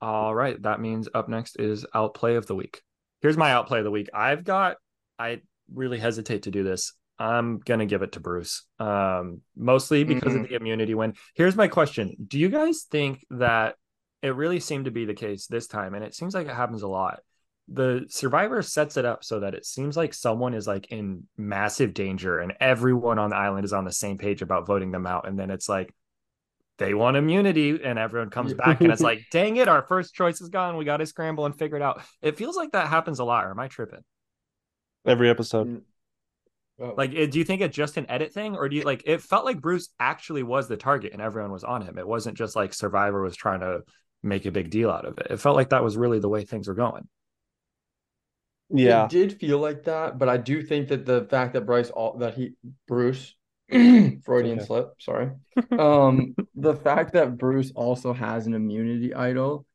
[0.00, 2.80] All right, that means up next is outplay of the week.
[3.20, 4.08] Here's my outplay of the week.
[4.14, 4.76] I've got
[5.18, 6.94] I really hesitate to do this.
[7.18, 8.66] I'm gonna give it to Bruce.
[8.78, 11.14] Um, mostly because of the immunity win.
[11.34, 12.16] Here's my question.
[12.26, 13.76] Do you guys think that
[14.24, 15.94] it really seemed to be the case this time?
[15.94, 17.20] And it seems like it happens a lot.
[17.68, 21.94] The survivor sets it up so that it seems like someone is like in massive
[21.94, 25.28] danger and everyone on the island is on the same page about voting them out.
[25.28, 25.94] And then it's like
[26.78, 30.40] they want immunity and everyone comes back and it's like dang it our first choice
[30.40, 33.20] is gone we got to scramble and figure it out it feels like that happens
[33.20, 34.00] a lot or am i tripping
[35.06, 35.68] Every episode.
[35.68, 35.82] Mm,
[36.80, 36.92] Oh.
[36.96, 39.04] Like, do you think it's just an edit thing, or do you like?
[39.06, 41.98] It felt like Bruce actually was the target, and everyone was on him.
[41.98, 43.82] It wasn't just like Survivor was trying to
[44.24, 45.28] make a big deal out of it.
[45.30, 47.08] It felt like that was really the way things were going.
[48.70, 49.06] Yeah.
[49.06, 52.18] It did feel like that, but I do think that the fact that Bryce all
[52.18, 52.54] that he
[52.86, 53.34] Bruce
[53.70, 54.60] Freudian Okay.
[54.60, 55.32] slip, sorry.
[55.78, 59.66] Um the fact that Bruce also has an immunity idol.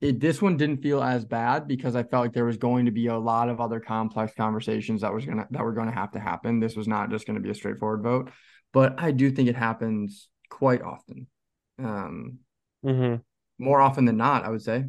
[0.00, 2.90] It this one didn't feel as bad because I felt like there was going to
[2.90, 6.20] be a lot of other complex conversations that was gonna that were gonna have to
[6.20, 6.58] happen.
[6.58, 8.30] This was not just gonna be a straightforward vote.
[8.72, 11.28] But I do think it happens quite often.
[11.78, 12.40] Um
[12.82, 13.14] hmm
[13.62, 14.84] more often than not, I would say.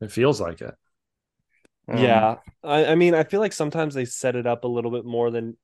[0.00, 0.74] It feels like it.
[1.88, 2.36] Um, yeah.
[2.62, 5.30] I, I mean, I feel like sometimes they set it up a little bit more
[5.30, 5.56] than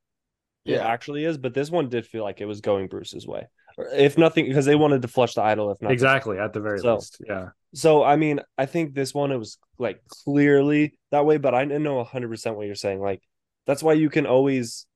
[0.65, 3.47] it actually is, but this one did feel like it was going Bruce's way.
[3.93, 6.39] If nothing, because they wanted to flush the idol, if not Exactly.
[6.39, 7.21] At the very So- least.
[7.27, 7.49] Yeah.
[7.75, 11.65] So I mean, I think this one it was like clearly that way, but I
[11.65, 13.01] didn't know hundred percent what you're saying.
[13.01, 13.21] Like
[13.67, 14.87] that's why you can always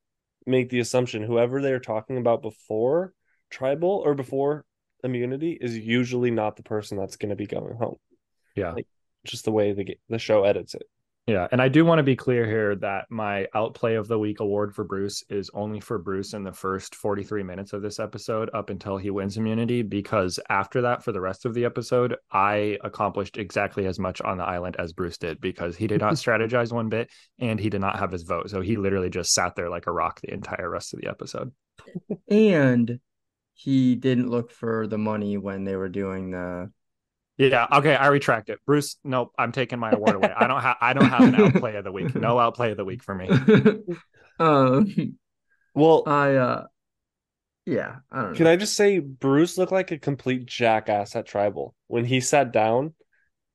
[0.46, 3.12] make the assumption whoever they're talking about before
[3.50, 4.64] tribal or before
[5.02, 7.96] immunity is usually not the person that's going to be going home.
[8.54, 8.72] Yeah.
[8.72, 8.86] Like,
[9.24, 10.84] Just the way the the show edits it.
[11.28, 14.40] Yeah, and I do want to be clear here that my outplay of the week
[14.40, 18.48] award for Bruce is only for Bruce in the first 43 minutes of this episode
[18.54, 22.78] up until he wins immunity because after that for the rest of the episode I
[22.82, 26.72] accomplished exactly as much on the island as Bruce did because he did not strategize
[26.72, 28.48] one bit and he did not have his vote.
[28.48, 31.52] So he literally just sat there like a rock the entire rest of the episode.
[32.30, 33.00] and
[33.58, 36.70] he didn't look for the money when they were doing the
[37.38, 38.60] Yeah, okay, I retract it.
[38.64, 40.32] Bruce, nope, I'm taking my award away.
[40.32, 42.14] I don't have I don't have an outplay of the week.
[42.14, 43.28] No outplay of the week for me.
[44.38, 44.86] um
[45.74, 46.66] Well, i uh
[47.66, 51.26] yeah i don't know can I just say Bruce looked like a complete jackass at
[51.26, 52.94] tribal when he sat down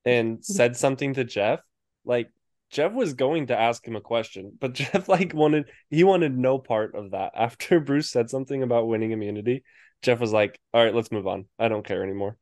[0.04, 1.62] and said something to Jeff.
[2.04, 2.30] Like
[2.72, 6.60] Jeff was going to ask him a question, but Jeff like wanted he wanted no
[6.60, 7.32] part of that.
[7.36, 9.64] After Bruce said something about winning immunity,
[10.04, 11.46] Jeff was like, "All right, let's move on.
[11.58, 12.38] I don't care anymore."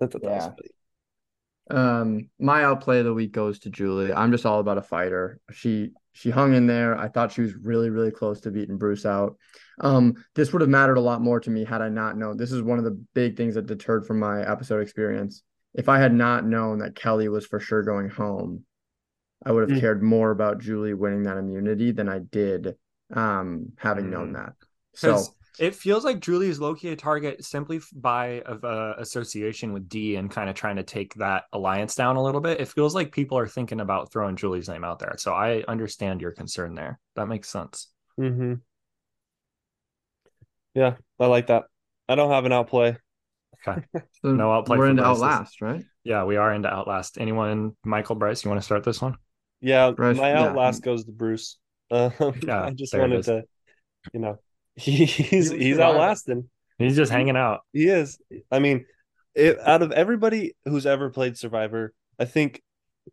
[0.00, 0.50] I thought that was Yeah.
[0.50, 0.68] funny.
[1.70, 5.38] um my outplay of the week goes to julie i'm just all about a fighter
[5.52, 9.06] she she hung in there i thought she was really really close to beating bruce
[9.06, 9.36] out
[9.80, 12.50] um this would have mattered a lot more to me had i not known this
[12.50, 16.12] is one of the big things that deterred from my episode experience if i had
[16.12, 18.64] not known that kelly was for sure going home
[19.46, 19.80] i would have Mm.
[19.80, 22.74] cared more about julie winning that immunity than i did
[23.14, 24.34] um having known Mm.
[24.34, 24.52] that
[24.96, 28.94] so 'Cause it feels like Julie is low key a target simply by of uh,
[28.98, 32.60] association with D and kind of trying to take that alliance down a little bit.
[32.60, 35.14] It feels like people are thinking about throwing Julie's name out there.
[35.18, 36.98] So I understand your concern there.
[37.16, 37.88] That makes sense.
[38.18, 38.54] Mm-hmm.
[40.74, 41.64] Yeah, I like that.
[42.08, 42.96] I don't have an outplay.
[43.66, 43.82] Okay.
[44.22, 47.18] so No outplay we're for into Bryce this- outlast right Yeah, we are into Outlast.
[47.20, 49.16] Anyone, Michael Bryce, you want to start this one?
[49.60, 50.40] Yeah, Bruce, my yeah.
[50.48, 51.58] outlast goes to Bruce.
[51.92, 53.42] Um, Yeah, I just wanted to,
[54.14, 54.38] you know,
[54.76, 56.48] he, he's was he's outlasting.
[56.78, 57.60] He's just hanging out.
[57.72, 58.18] He is.
[58.50, 58.86] I mean,
[59.34, 62.62] it, out of everybody who's ever played Survivor, I think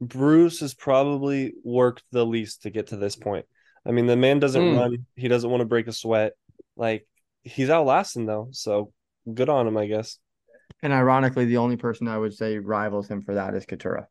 [0.02, 3.46] Bruce has probably worked the least to get to this point.
[3.86, 4.78] I mean, the man doesn't Mm.
[4.78, 5.06] run.
[5.16, 6.34] He doesn't want to break a sweat.
[6.76, 7.08] Like
[7.44, 8.92] he's outlasting though, so
[9.32, 10.18] good on him, I guess.
[10.82, 14.06] And ironically, the only person I would say rivals him for that is Katura.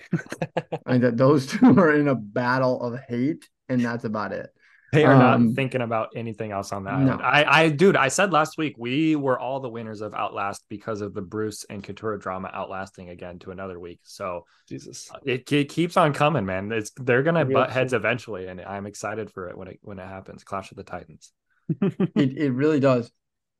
[0.12, 4.50] I think that those two are in a battle of hate, and that's about it.
[4.92, 7.14] They are Um, not thinking about anything else on that no.
[7.14, 11.00] I, I, dude, I said last week we were all the winners of Outlast because
[11.00, 14.00] of the Bruce and Katura drama outlasting again to another week.
[14.02, 15.10] So Jesus.
[15.24, 16.70] it, it keeps on coming, man.
[16.70, 20.06] It's they're gonna butt heads eventually, and I'm excited for it when it when it
[20.06, 20.44] happens.
[20.44, 21.32] Clash of the Titans.
[21.80, 23.10] It it really does.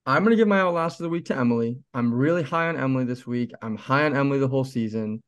[0.05, 1.78] I'm gonna give my outlast of the week to Emily.
[1.95, 3.53] I'm really high on Emily this week.
[3.62, 5.22] I'm high on Emily the whole season.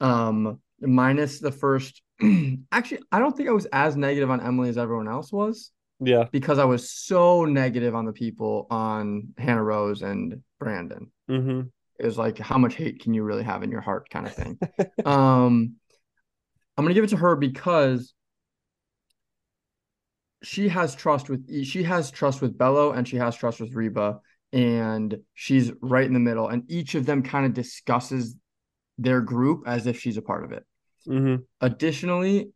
[0.00, 2.02] Um, minus the first.
[2.72, 6.24] Actually, I don't think I was as negative on Emily as everyone else was yeah.
[6.30, 11.10] because I was so negative on the people on Hannah Rose and Brandon.
[11.28, 11.62] hmm
[11.98, 14.34] It was like, how much hate can you really have in your heart, kind of
[14.34, 14.58] thing.
[15.04, 15.74] um,
[16.76, 18.14] I'm gonna give it to her because
[20.44, 24.20] she has trust with she has trust with Belo and she has trust with Reba,
[24.52, 26.48] and she's right in the middle.
[26.48, 28.36] And each of them kind of discusses
[28.98, 30.64] their group as if she's a part of it.
[31.06, 32.50] hmm Additionally,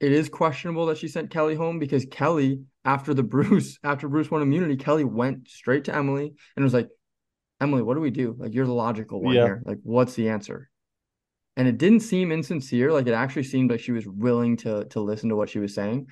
[0.00, 4.30] it is questionable that she sent Kelly home because Kelly, after the Bruce, after Bruce
[4.30, 6.88] won immunity, Kelly went straight to Emily and was like,
[7.60, 8.34] Emily, what do we do?
[8.38, 9.44] Like, you're the logical one Yeah.
[9.44, 9.62] here.
[9.64, 10.68] Like, what's the answer?
[11.56, 12.92] And it didn't seem insincere.
[12.92, 15.74] Like, it actually seemed like she was willing to to listen to what she was
[15.74, 16.08] saying.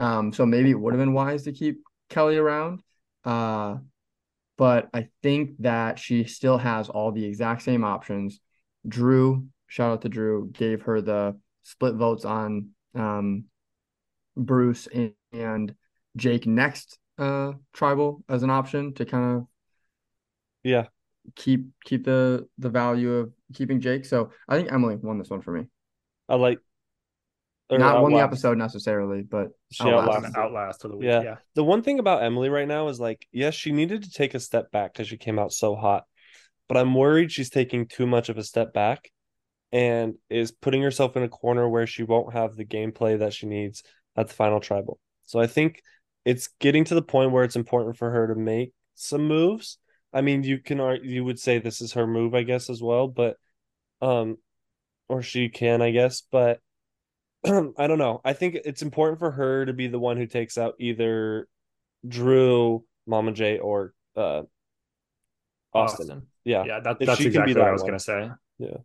[0.00, 2.80] Um, so maybe it would have been wise to keep Kelly around.
[3.24, 3.76] Uh,
[4.58, 8.40] but I think that she still has all the exact same options.
[8.86, 13.44] Drew, shout out to Drew, gave her the split votes on um
[14.36, 15.74] Bruce and, and
[16.16, 19.46] Jake next uh tribal as an option to kind of
[20.64, 20.86] Yeah.
[21.36, 24.04] keep keep the the value of keeping Jake.
[24.04, 25.66] So I think Emily won this one for me.
[26.28, 26.60] I like
[27.68, 30.08] or Not won the episode necessarily, but She Outlast.
[30.08, 30.36] outlasted.
[30.36, 31.06] Outlast of the week.
[31.08, 31.22] Yeah.
[31.22, 31.36] Yeah.
[31.54, 34.40] The one thing about Emily right now is like, yes, she needed to take a
[34.40, 36.04] step back because she came out so hot.
[36.70, 39.10] But I'm worried she's taking too much of a step back
[39.72, 43.46] and is putting herself in a corner where she won't have the gameplay that she
[43.46, 43.82] needs
[44.14, 45.00] at the final tribal.
[45.24, 45.82] So I think
[46.24, 49.78] it's getting to the point where it's important for her to make some moves.
[50.12, 53.08] I mean, you can you would say this is her move, I guess, as well,
[53.08, 53.36] but
[54.00, 54.36] um
[55.08, 56.60] or she can, I guess, but
[57.44, 58.20] I don't know.
[58.24, 61.48] I think it's important for her to be the one who takes out either
[62.06, 64.42] Drew, Mama J, or uh
[65.74, 66.10] Austin.
[66.10, 66.26] Austin.
[66.44, 66.64] Yeah.
[66.64, 67.90] Yeah, that, that's she can be exactly what that I was one.
[67.90, 68.30] gonna say.
[68.58, 68.76] Yeah.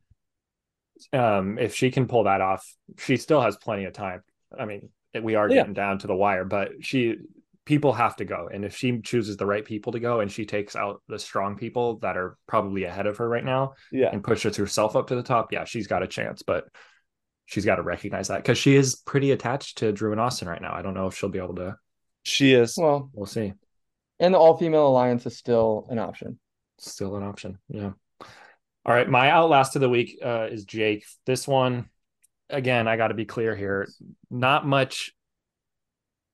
[1.14, 2.66] Um, if she can pull that off,
[2.97, 4.24] she still has plenty of time.
[4.58, 4.89] I mean,
[5.22, 5.56] we are Yeah.
[5.58, 7.18] getting down to the wire, but she
[7.66, 8.47] people have to go.
[8.53, 11.58] And if she chooses the right people to go and she takes out the strong
[11.58, 14.10] people that are probably ahead of her right now Yeah.
[14.14, 16.66] and pushes herself up to the top, yeah, she's got a chance, but
[17.45, 20.62] she's got to recognize that because she is pretty attached to Drew and Austin right
[20.62, 20.74] now.
[20.76, 21.76] I don't know if she'll be able to.
[22.22, 22.76] She is.
[22.78, 23.53] well, We'll see.
[24.20, 26.39] and the all female alliance is still an option.
[26.78, 27.57] Still an option.
[27.69, 27.91] Yeah.
[28.21, 29.09] All right.
[29.09, 31.05] My outlast of the week uh, is Jake.
[31.26, 31.89] This one,
[32.49, 33.88] again, I got to be clear here.
[34.30, 35.13] Not much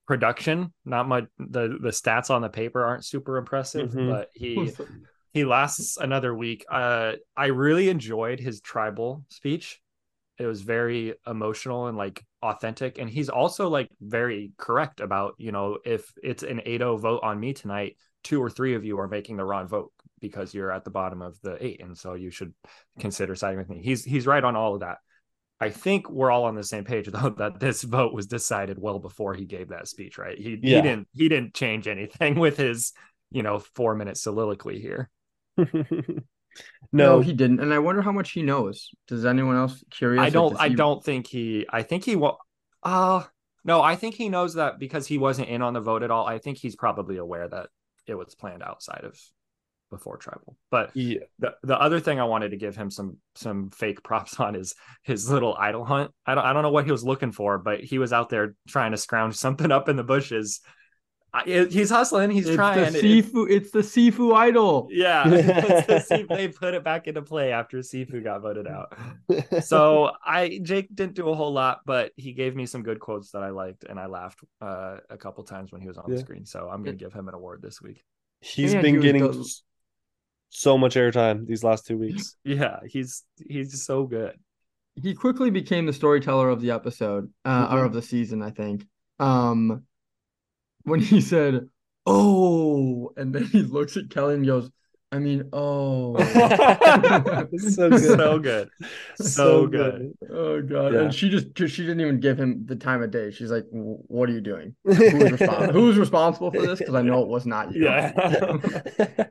[0.06, 0.72] production.
[0.84, 1.24] Not much.
[1.38, 4.10] The the stats on the paper aren't super impressive, Mhm.
[4.10, 4.72] but he
[5.32, 6.64] he lasts another week.
[6.70, 9.80] Uh, I really enjoyed his tribal speech.
[10.38, 15.52] It was very emotional and like authentic, and he's also like very correct about you
[15.52, 19.08] know if it's an 8-0 vote on me tonight, two or three of you are
[19.08, 22.30] making the wrong vote because you're at the bottom of the eight, and so you
[22.30, 22.54] should
[22.98, 23.80] consider siding with me.
[23.82, 24.98] He's he's right on all of that.
[25.60, 28.98] I think we're all on the same page though that this vote was decided well
[28.98, 30.38] before he gave that speech, right?
[30.38, 30.76] He Yeah.
[30.76, 32.92] he didn't he didn't change anything with his
[33.30, 35.10] you know four minute soliloquy here.
[36.94, 37.60] No, no, he didn't.
[37.60, 38.90] And I wonder how much he knows.
[39.08, 40.22] Does anyone else curious?
[40.22, 42.36] I don't I he- don't think he I think he will
[42.82, 43.22] uh
[43.64, 46.26] no, I think he knows that because he wasn't in on the vote at all.
[46.26, 47.68] I think he's probably aware that
[48.06, 49.18] it was planned outside of
[49.92, 50.56] before tribal.
[50.70, 51.20] But yeah.
[51.38, 54.74] the the other thing I wanted to give him some some fake props on is
[55.02, 56.10] his little idol hunt.
[56.26, 58.56] I don't I don't know what he was looking for, but he was out there
[58.66, 60.60] trying to scrounge something up in the bushes.
[61.34, 62.30] I, it- he's hustling.
[62.30, 62.92] He's It's trying.
[62.92, 63.50] the It- Sifu.
[63.50, 64.88] It's the Sifu idol.
[64.90, 68.92] yeah, it's the Sifu- they put it back into play after Sifu got voted out.
[69.62, 73.30] So I Jake didn't do a whole lot, but he gave me some good quotes
[73.32, 76.18] that I liked, and I laughed uh, a couple times when he was on the
[76.18, 76.44] screen.
[76.44, 78.04] So I'm gonna give him an award this week.
[78.40, 79.54] he's And been he getting the-
[80.50, 82.36] so much airtime these last two weeks.
[82.44, 84.36] Yeah, he's he's so good.
[85.02, 87.86] He quickly became the storyteller of the episode, uh, or Mhm.
[87.86, 88.86] of the season, I think.
[89.18, 89.84] Um,
[90.84, 91.68] when he said,
[92.06, 94.70] "Oh," and then he looks at Kelly and goes,
[95.10, 96.16] "I mean, oh."
[97.58, 98.00] so good.
[98.00, 98.70] so good,
[99.16, 100.12] so good.
[100.30, 100.94] Oh god!
[100.94, 101.00] Yeah.
[101.02, 103.30] And she just she didn't even give him the time of day.
[103.30, 104.74] She's like, "What are you doing?
[104.84, 107.84] Who's, respons- Who's responsible for this?" Because I know it was not you.
[107.84, 108.12] Yeah.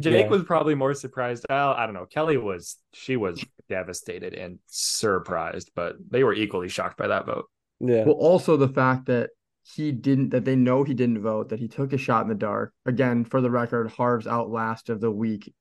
[0.00, 0.28] Jake Yeah.
[0.28, 1.44] was probably more surprised.
[1.48, 2.06] Well, I don't know.
[2.06, 7.46] Kelly was she was devastated and surprised, but they were equally shocked by that vote.
[7.80, 8.04] yeah.
[8.04, 9.30] Well, also the fact that
[9.74, 12.34] he didn't, that they know he didn't vote, that he took a shot in the
[12.34, 12.72] dark.
[12.86, 15.52] Again, for the record, Harv's outlast of the week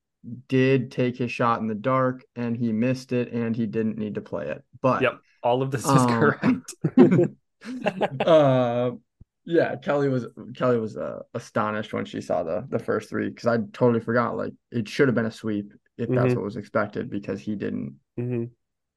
[0.48, 4.16] did take his shot in the dark and he missed it and he didn't need
[4.16, 4.64] to play it.
[4.82, 5.20] But Yep.
[5.44, 6.76] All of this is Um, correct.
[8.26, 8.92] uh
[9.46, 13.48] yeah kelly was kelly was uh, astonished when she saw the the first three because
[13.48, 16.36] i totally forgot like it should have been a sweep if that's Mhm.
[16.36, 18.50] what was expected because he didn't Mhm.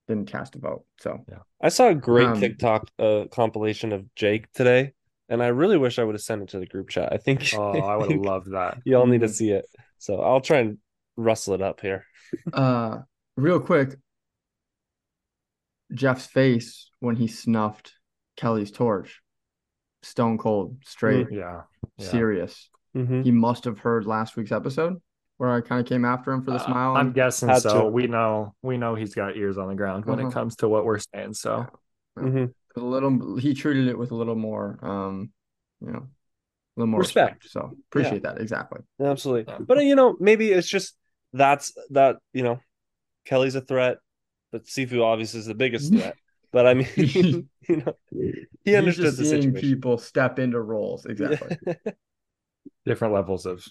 [0.08, 1.38] didn't cast a vote so yeah.
[1.60, 4.94] I saw a great Um, TikTok uh, compilation of Jake today,
[5.30, 7.10] and I really wish I would have sent it to the group chat.
[7.12, 8.78] I think Oh, I would have loved that.
[8.84, 9.30] y'all need to Mhm.
[9.34, 9.64] see it.
[9.98, 10.78] So I'll try and
[11.16, 12.04] rustle it up here.
[12.52, 12.98] uh
[13.36, 13.96] real quick
[15.92, 17.94] jeff's face when he snuffed
[18.36, 19.20] kelly's torch
[20.02, 21.62] stone cold straight Yeah.
[21.98, 22.08] yeah.
[22.08, 23.24] serious Mhm.
[23.24, 25.00] he must have heard last week's episode
[25.38, 27.82] where i kind of came after him for the Uh, smile I'm guessing Had so.
[27.84, 27.86] to.
[27.90, 30.28] We know we know he's got ears on the ground when Uh-huh.
[30.28, 31.34] it comes to what we're saying.
[31.34, 31.66] So
[32.18, 32.52] Mhm.
[32.76, 35.30] A little he treated it with a little more um
[35.80, 36.06] you know
[36.76, 37.44] a little more Respect.
[37.44, 39.52] respect, so appreciate that exactly Absolutely.
[39.52, 39.58] Yeah.
[39.66, 40.96] But uh, you know, maybe it's just
[41.32, 42.60] that's that, you know,
[43.24, 43.98] Kelly's a threat,
[44.52, 46.16] but Sifu obviously is the biggest threat.
[46.52, 47.94] But I mean, you know,
[48.64, 49.60] he understood just the seeing situation.
[49.60, 51.74] people step into roles exactly Yeah.
[52.86, 53.64] different levels of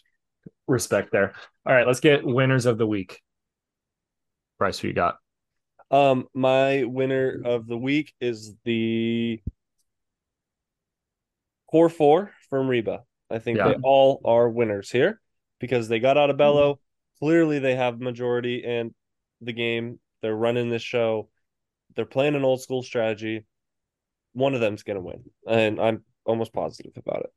[0.68, 1.34] respect there.
[1.66, 3.22] All right, let's get winners of the week.
[4.58, 5.16] Bryce, who you got?
[5.92, 9.42] Um, my winner of the week is the
[11.70, 13.04] core four from Reba.
[13.30, 13.70] I think Yeah.
[13.70, 15.20] they all are winners here
[15.60, 16.78] because they got out of Belo.
[17.20, 18.94] Clearly, they have majority in
[19.42, 20.00] the game.
[20.22, 21.30] They're running this show.
[21.96, 23.46] They're playing an old school strategy.
[24.34, 27.34] One of them's going to win, and I'm almost positive about it.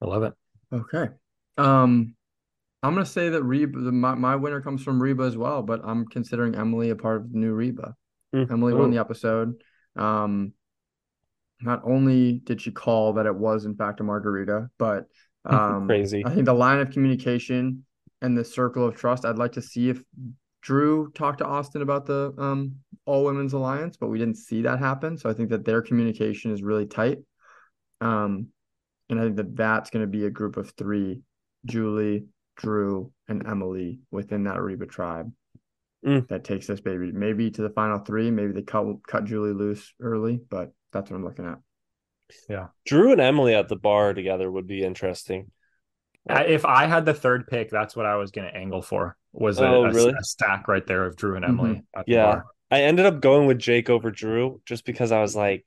[0.00, 0.34] I love it.
[0.72, 1.08] Okay.
[1.56, 2.14] Um,
[2.82, 5.80] I'm gonna say that Reba, the, my my winner comes from Reba as well, but
[5.84, 7.94] I'm considering Emily a part of the new Reba.
[8.34, 8.50] Mm.
[8.50, 9.54] Emily won the episode.
[9.96, 10.52] Um,
[11.60, 15.06] not only did she call that it was in fact a margarita, but
[15.44, 16.24] um, Crazy.
[16.24, 17.84] I think the line of communication
[18.20, 19.24] and the circle of trust.
[19.24, 20.02] I'd like to see if
[20.60, 22.76] Drew talked to Austin about the um
[23.06, 25.16] all women's alliance, but we didn't see that happen.
[25.16, 27.18] So I think that their communication is really tight.
[28.00, 28.48] Um,
[29.08, 31.22] and I think that that's going to be a group of three:
[31.64, 32.26] Julie,
[32.58, 35.32] Drew, and Emily within that Reba tribe.
[36.06, 36.28] Mm.
[36.28, 38.30] That takes this baby maybe to the final three.
[38.30, 41.58] Maybe they cut cut Julie loose early, but that's what I'm looking at.
[42.48, 45.50] Yeah, Drew and Emily at the bar together would be interesting.
[46.30, 49.16] If I had the third pick, that's what I was going to angle for.
[49.32, 50.12] Was a, Oh, a- really?
[50.12, 51.82] a stack right there of Drew and Emily.
[51.96, 52.24] at the Yeah.
[52.24, 52.44] bar.
[52.70, 55.64] I ended up going with Jake over Drew just because I was like,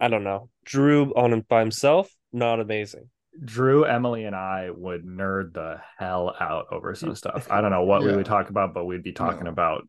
[0.00, 0.50] I don't know.
[0.64, 3.08] Drew on him by himself, not amazing.
[3.44, 7.48] Drew, Emily, and I would nerd the hell out over some stuff.
[7.50, 9.50] I don't know what we would talk about, but we'd be talking No.
[9.50, 9.88] about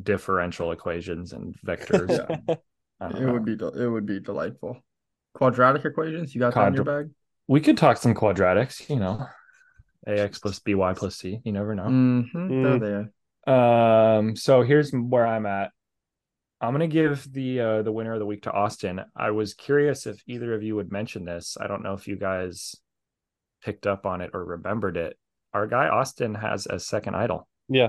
[0.00, 2.08] differential equations and vectors.
[2.48, 2.54] Yeah.
[3.00, 3.32] I It know.
[3.32, 4.78] would be del- it would be delightful.
[5.34, 7.10] Quadratic equations, you got that in your bag?
[7.48, 9.26] We could talk some quadratics, you know,
[10.06, 11.40] ax plus by plus c.
[11.44, 11.84] You never know.
[11.84, 12.38] Mm-hmm.
[12.38, 12.80] Mm.
[12.80, 13.08] There
[13.46, 14.18] they are.
[14.18, 15.70] Um, so here's where I'm at.
[16.62, 19.00] I'm gonna give the uh, the winner of the week to Austin.
[19.16, 21.56] I was curious if either of you would mention this.
[21.60, 22.76] I don't know if you guys
[23.64, 25.18] picked up on it or remembered it.
[25.52, 27.48] Our guy Austin has a second idol.
[27.68, 27.88] Yeah.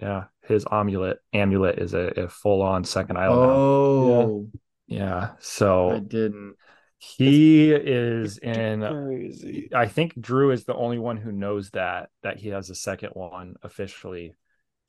[0.00, 3.36] Yeah, his amulet amulet is a, a full on second idol.
[3.36, 3.50] now.
[3.50, 4.46] Oh,
[4.86, 6.54] Yeah, I so I didn't.
[6.98, 9.68] he is in Crazy.
[9.74, 13.10] I think Drew is the only one who knows that that he has a second
[13.14, 14.36] one officially.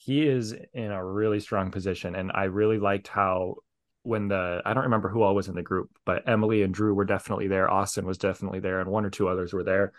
[0.03, 3.57] He is in a really strong position, and I really liked how
[4.03, 6.93] when the I don't remember who all was in the group, but Emily and Drew
[6.95, 7.69] were definitely there.
[7.69, 9.91] Austin was definitely there, and one or two others were there,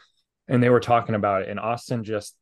[0.49, 1.49] and they were talking about it.
[1.49, 2.37] And Austin just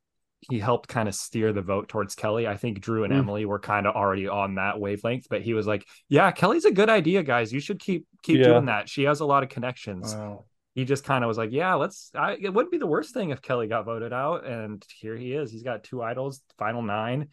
[0.48, 2.46] he helped kind of steer the vote towards Kelly.
[2.48, 3.18] I think Drew and Mm.
[3.18, 6.70] Emily were kind of already on that wavelength, but he was like, "Yeah, Kelly's a
[6.70, 7.52] good idea, guys.
[7.52, 8.44] You should keep keep Yeah.
[8.44, 8.88] doing that.
[8.88, 10.44] She has a lot of connections." Wow.
[10.72, 12.12] he just kind of was like, yeah, let's.
[12.14, 15.34] I, it wouldn't be the worst thing if Kelly got voted out, and here he
[15.34, 15.50] is.
[15.50, 17.28] He's got two idols, final nine.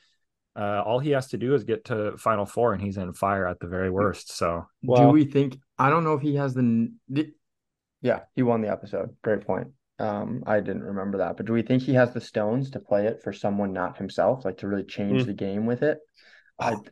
[0.58, 3.47] Uh, all he has to do is get to final four, and he's in fire
[3.47, 4.36] at the very worst.
[4.36, 5.58] So Do we think?
[5.78, 6.62] I don't know if he has the.
[6.62, 7.34] n- di-
[8.01, 9.16] Yeah, he won the episode.
[9.24, 9.68] Great point.
[9.99, 13.08] Um, I didn't remember that, but do we think he has the stones to play
[13.08, 15.26] it for someone not himself, like to really change Mm.
[15.28, 15.99] the game with it?
[16.60, 16.84] I, Oh,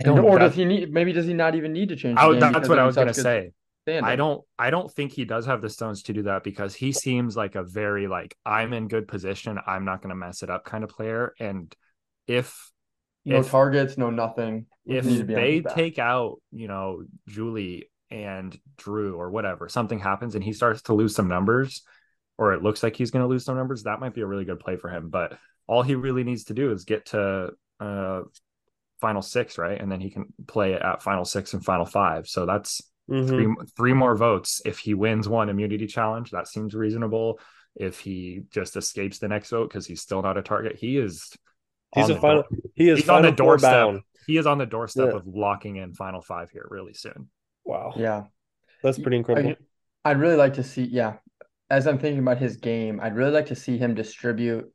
[0.00, 0.18] I don't.
[0.24, 0.92] or does he need?
[0.92, 2.52] Maybe does he not even need to change the I- game?
[2.52, 3.52] that's what I was gonna say.
[3.84, 4.04] standing?
[4.04, 4.42] I don't.
[4.58, 7.56] I don't think he does have the stones to do that because he seems like
[7.56, 9.58] a very like I'm in good position.
[9.66, 11.34] I'm not going to mess it up kind of player.
[11.40, 11.74] And
[12.26, 12.70] if
[13.24, 14.66] No if- targets, no nothing.
[14.84, 19.68] if Need to be on they take out, you know, Julie and Drew or whatever,
[19.68, 21.82] something happens and he starts to lose some numbers,
[22.36, 24.44] or it looks like he's going to lose some numbers, that might be a really
[24.44, 25.08] good play for him.
[25.08, 27.50] But all he really needs to do is get to
[27.80, 28.22] uh
[29.00, 29.80] final six, right?
[29.80, 32.26] And then he can play it at final six and final five.
[32.28, 33.28] So that's Mhm.
[33.28, 34.62] three three more votes.
[34.64, 37.40] If he wins one immunity challenge, that seems reasonable.
[37.74, 41.30] If he just escapes the next vote because he's still not a target, he is.
[41.94, 42.42] He's on a the final.
[42.42, 43.70] door- He is he's on the doorstep.
[43.70, 44.00] bound.
[44.26, 45.16] He is on the doorstep Yeah.
[45.16, 47.28] of locking in final five here really soon.
[47.64, 48.24] Wow, Yeah.
[48.82, 49.54] that's pretty incredible.
[50.04, 51.14] I, I'd really like to see, yeah.
[51.70, 54.72] As I'm thinking about his game, I'd really like to see him distribute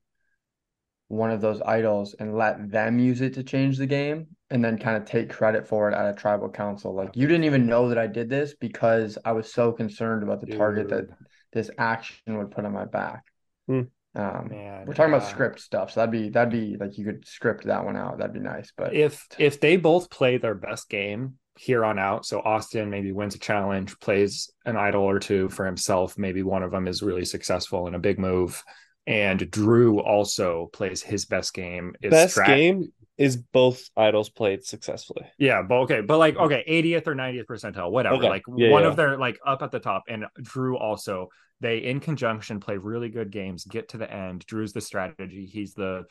[1.09, 4.77] one of those idols and let them use it to change the game and then
[4.77, 6.93] kind of take credit for it at a tribal council.
[6.93, 10.41] Like you didn't even know that I did this because I was so concerned about
[10.41, 11.05] the target that
[11.53, 13.23] this action would put on my back.
[13.67, 13.83] Hmm.
[14.17, 17.25] Um, Man, we're talking about script stuff, so that'd be that'd be like you could
[17.27, 18.17] script that one out.
[18.17, 18.71] That'd be nice.
[18.75, 23.11] But If if they both play their best game here on out, so Austin maybe
[23.11, 27.03] wins a challenge, plays an idol or two for himself, maybe one of them is
[27.03, 28.63] really successful in a big move,
[29.05, 31.93] and Drew also plays his best game.
[32.01, 35.25] Is Best strat- game is both idols played successfully.
[35.39, 38.15] Yeah, but okay, but like okay, 80th or 90th percentile, whatever.
[38.17, 38.29] Okay.
[38.29, 38.89] Like Yeah, one yeah.
[38.89, 41.29] of their like up at the top, and Drew also
[41.61, 44.45] they in conjunction play really good games, get to the end.
[44.45, 46.05] Drew's the strategy, he's the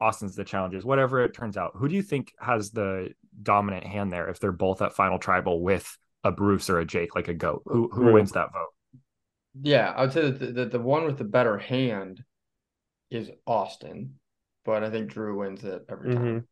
[0.00, 1.72] Austin's the challenges, whatever it turns out.
[1.76, 3.10] Who do you think has the
[3.42, 7.14] dominant hand there if they're both at final tribal with a Bruce or a Jake,
[7.14, 7.62] like a goat?
[7.66, 8.12] Who who Drew.
[8.14, 9.00] wins that vote?
[9.60, 12.24] yeah, I would say that the, the, the one with the better hand
[13.10, 14.14] is Austin,
[14.64, 16.24] but I think Drew wins it every time.
[16.24, 16.44] Mhm.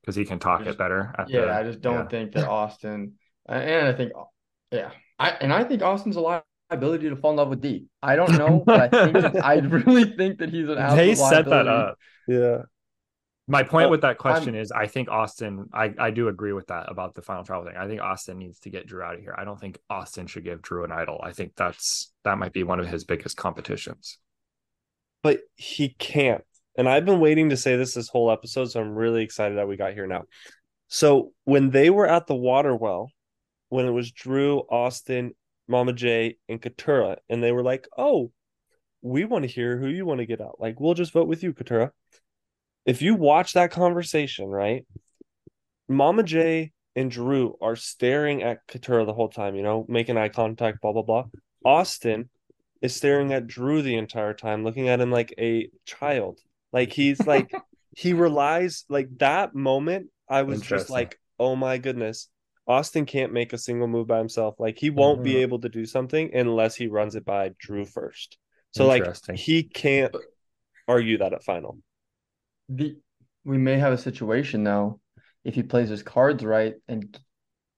[0.00, 1.14] Because he can talk Just- it better.
[1.18, 2.08] At Yeah, the, I just don't yeah.
[2.08, 3.14] think that Austin,
[3.46, 4.12] and I think,
[4.72, 6.20] yeah, I and I think Austin's a
[6.72, 7.86] liability to fall in love with D.
[8.02, 9.54] I don't know, but I think I
[9.86, 11.98] really think that he's an absolute They set that up.
[12.26, 12.62] Yeah.
[13.48, 16.68] My point Uh, with that question is I think Austin, I, I do agree with
[16.68, 17.76] that about the final travel thing.
[17.76, 19.34] I think Austin needs to get Drew out of here.
[19.36, 21.20] I don't think Austin should give Drew an idol.
[21.22, 24.18] I think that's that might be one of his biggest competitions.
[25.22, 26.44] But he can't.
[26.76, 29.68] And I've been waiting to say this this whole episode, so I'm really excited that
[29.68, 30.22] we got here now.
[30.88, 33.10] So when they were at the water well,
[33.68, 35.32] when it was Drew, Austin,
[35.68, 38.32] Mama J, and Katura, and they were like, "Oh,
[39.00, 40.56] we want to hear who you want to get out.
[40.60, 41.92] Like, we'll just vote with you, Katura."
[42.84, 44.84] If you watch that conversation, right,
[45.88, 50.28] Mama J and Drew are staring at Katura the whole time, you know, making eye
[50.28, 51.24] contact, blah blah blah.
[51.64, 52.28] Austin
[52.80, 56.40] is staring at Drew the entire time, looking at him like a child.
[56.72, 57.52] Like he's like
[57.96, 60.08] he relies like that moment.
[60.28, 62.28] I was just like, oh my goodness,
[62.66, 64.54] Austin can't make a single move by himself.
[64.60, 65.42] Like he won't be Mhm.
[65.42, 68.38] able to do something unless he runs it by Drew first.
[68.70, 69.04] So like
[69.34, 70.14] he can't
[70.88, 71.78] argue that at final.
[72.68, 72.96] The
[73.44, 75.00] we may have a situation though,
[75.44, 77.18] if he plays his cards right and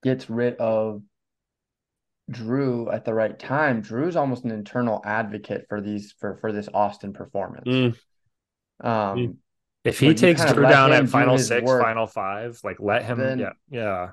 [0.03, 1.03] gets rid of
[2.31, 3.81] Drew at the right time.
[3.81, 7.67] Drew's almost an internal advocate for these for for this Austin performance.
[7.67, 7.97] Mm,
[8.87, 9.39] Um.
[9.85, 11.83] If he takes Drew down at final six, work.
[11.83, 14.11] final five, like let him Then- yeah, yeah.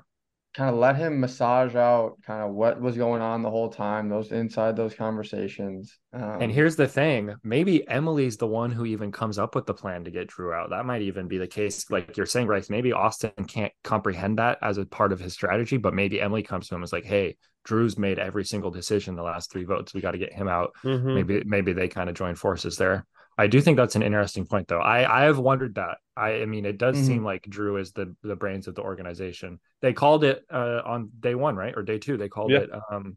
[0.54, 4.08] Kind of let him massage out kind of what was going on the whole time,
[4.08, 5.98] those inside those conversations.
[6.12, 9.74] Um, And here's the thing, maybe Emily's the one who even comes up with the
[9.74, 10.70] plan to get Drew out.
[10.70, 11.90] That might even be the case.
[11.90, 15.78] Like you're saying, Bryce, maybe Austin can't comprehend that as a part of his strategy,
[15.78, 19.14] but maybe Emily comes to him and is like, hey, Drew's made every single decision
[19.14, 19.94] the last three votes.
[19.94, 20.72] We got to get him out.
[20.84, 21.14] mhm.
[21.14, 23.06] Maybe maybe they kind of join forces there.
[23.38, 24.80] I do think that's an interesting point though.
[24.80, 25.98] I I have wondered that.
[26.16, 27.06] I I mean it does Mhm.
[27.06, 29.58] seem like Drew is the the brains of the organization.
[29.80, 31.74] They called it uh on day 1, right?
[31.76, 32.58] Or day 2 they called Yeah.
[32.60, 33.16] it um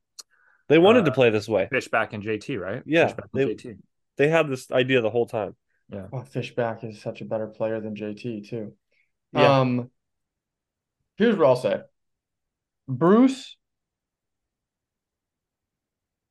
[0.68, 1.68] They wanted to uh, play this way.
[1.72, 2.82] Fishbach and JT, right?
[2.86, 3.78] Yeah, they- JT.
[4.18, 5.56] They had this idea the whole time.
[5.90, 6.08] Yeah.
[6.12, 8.74] Well, Fishbach is such a better player than JT too.
[9.34, 9.60] Yeah.
[9.60, 9.92] Um,
[11.18, 11.82] here's what I'll say.
[12.88, 13.58] Bruce,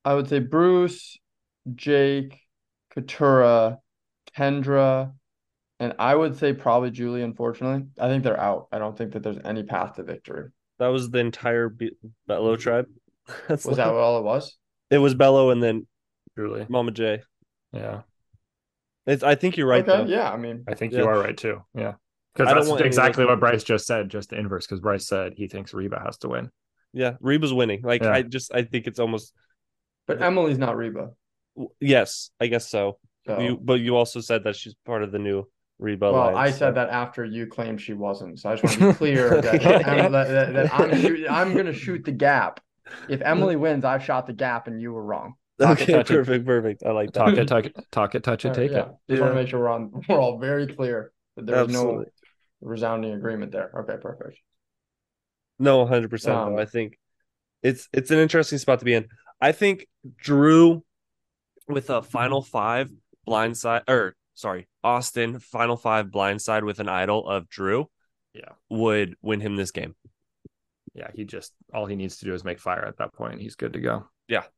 [0.05, 1.19] I would say Bruce,
[1.75, 2.41] Jake,
[2.97, 3.79] Katura,
[4.37, 5.13] Kendra,
[5.81, 7.87] and I would say probably Julie, unfortunately.
[7.99, 8.69] I think they're out.
[8.73, 10.51] I don't think that there's any path to victory.
[10.79, 11.97] That was the entire Be-
[12.29, 12.87] Belo tribe.
[13.49, 14.57] That's Was like- that all it was?
[14.91, 15.87] it was Belo and then
[16.37, 17.23] Julie, Mama J.
[17.73, 18.03] Yeah.
[19.07, 20.09] It's, I think you're right Okay, though.
[20.09, 21.01] yeah, I mean, I think Yeah.
[21.01, 21.63] you are right too.
[21.75, 21.95] Yeah.
[22.35, 24.67] Because I don't that's want any of exactly what Bryce just said, just the inverse.
[24.67, 26.51] Because Bryce said he thinks Reba has to win.
[26.93, 27.83] Yeah, Reba's winning.
[27.83, 28.13] Like Yeah.
[28.13, 29.33] I just I think it's almost
[30.07, 31.11] but Emily's not Reba.
[31.81, 32.99] Yes, I guess so.
[33.27, 35.45] So, You but you also said that she's part of the new
[35.79, 36.13] Reba.
[36.13, 38.39] well, I alliance, said so- that after you claimed she wasn't.
[38.41, 41.27] So I just want to be clear that, that, Em- that, that- that I'm shoot,
[41.31, 42.61] I'm going to shoot the gap.
[43.09, 45.35] If Emily wins, I've shot the gap and you were wrong.
[45.59, 46.07] Talk Okay, it.
[46.07, 46.83] perfect, perfect.
[46.85, 47.13] I like.
[47.13, 48.87] Talk it, talk it, talk it, touch it, All right, take yeah.
[48.87, 48.95] it.
[49.09, 52.05] Just want to make sure we're on we're all very clear that there's no
[52.61, 53.71] resounding agreement there.
[53.81, 54.39] Okay, perfect.
[55.59, 56.37] No, hundred percent.
[56.37, 56.63] Um, though.
[56.63, 56.99] I think
[57.63, 59.07] it's it's an interesting spot to be in.
[59.41, 59.87] I think
[60.17, 60.85] Drew
[61.69, 62.91] with a final five
[63.27, 67.89] blindside or sorry, Austin final five blindside with an idol of Drew.
[68.35, 68.51] Yeah.
[68.69, 69.95] would win him this game.
[70.93, 73.41] Yeah, he just all he needs to do is make fire at that point.
[73.41, 74.09] He's good to go.
[74.29, 74.51] Yep.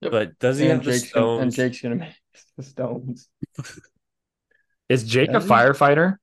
[0.00, 1.52] But does he And have the Jake's, gonna, and?
[1.52, 2.12] Jake's gonna make
[2.56, 3.28] the stones.
[4.88, 5.48] Is Jake a Does he?
[5.50, 6.16] firefighter?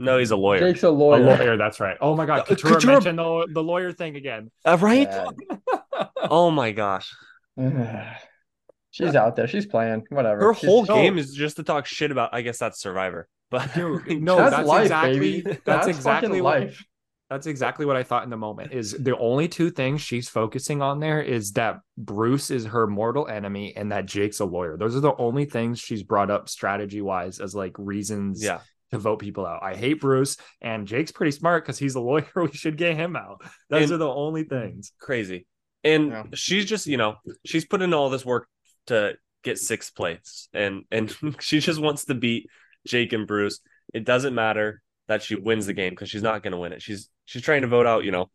[0.00, 0.58] No, he's a lawyer.
[0.60, 1.20] Jake's a A lawyer.
[1.22, 1.96] lawyer, that's right.
[2.00, 4.50] Oh my god, Uh, Katura Katura- mentioned the, the lawyer thing again.
[4.64, 5.08] Uh, right?
[5.10, 5.28] Yeah.
[6.30, 7.14] Oh my gosh.
[8.90, 9.46] She's out there.
[9.46, 10.04] She's playing.
[10.10, 10.40] Whatever.
[10.48, 10.94] Her She's- whole No.
[10.94, 12.30] game is just to talk shit about.
[12.32, 13.28] I guess that's Survivor.
[13.50, 15.42] But Dude, no, that's, that's life, exactly- baby.
[15.64, 16.84] that's fucking exactly what- life.
[17.30, 18.72] That's exactly what I thought in the moment.
[18.72, 23.26] Is the only two things she's focusing on there is that Bruce is her mortal
[23.28, 24.78] enemy and that Jake's a lawyer.
[24.78, 28.60] Those are the only things she's brought up strategy wise as like reasons yeah,
[28.92, 29.62] to vote people out.
[29.62, 32.26] I hate Bruce and Jake's pretty smart because he's a lawyer.
[32.36, 33.42] We should get him out.
[33.68, 34.92] Those And- are the only things.
[34.98, 35.46] crazy.
[35.84, 36.24] And Yeah.
[36.34, 37.16] she's just, you know,
[37.46, 38.48] she's put in all this work
[38.86, 42.48] to get sixth place, and and she just wants to beat
[42.86, 43.60] Jake and Bruce.
[43.94, 46.82] It doesn't matter that she wins the game because she's not going to win it.
[46.82, 48.30] She's she's trying to vote out, you know,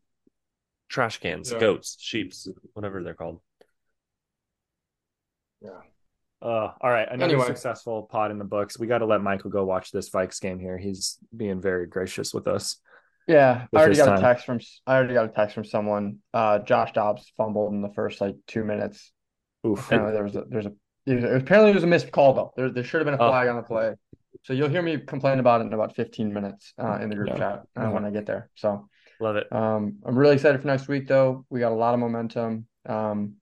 [0.90, 1.60] trash cans, Yeah.
[1.60, 3.42] goats, sheeps, whatever they're called.
[5.62, 5.70] Yeah.
[6.42, 7.48] Uh, all right, another Anyway.
[7.48, 8.78] successful pod in the books.
[8.78, 10.78] We got to let Michael go watch this Vikes game here.
[10.78, 12.82] He's being very gracious with us.
[13.28, 16.18] Yeah, I already got a text from I already got a text from someone.
[16.34, 19.12] Uh, Josh Dobbs fumbled in the first like two minutes.
[19.66, 19.86] Oof.
[19.86, 20.74] Apparently there was a there's a
[21.06, 22.52] it was- apparently it was a missed call though.
[22.58, 23.30] There there should have been a Oh.
[23.30, 23.94] flag on the play.
[24.44, 27.30] So you'll hear me complain about it in about 15 minutes uh, in the group
[27.30, 27.38] Yeah.
[27.38, 28.50] chat uh, when I get there.
[28.56, 28.90] So
[29.22, 29.48] Love it.
[29.54, 31.46] um, I'm really excited for next week, though.
[31.50, 32.66] We got a lot of momentum.
[32.86, 33.36] Um,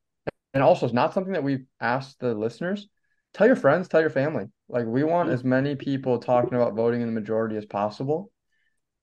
[0.54, 2.88] and also, it's not something that we've asked the listeners.
[3.34, 4.46] Tell your friends, tell your family.
[4.68, 8.30] Like, we want as many people talking about voting in the majority as possible.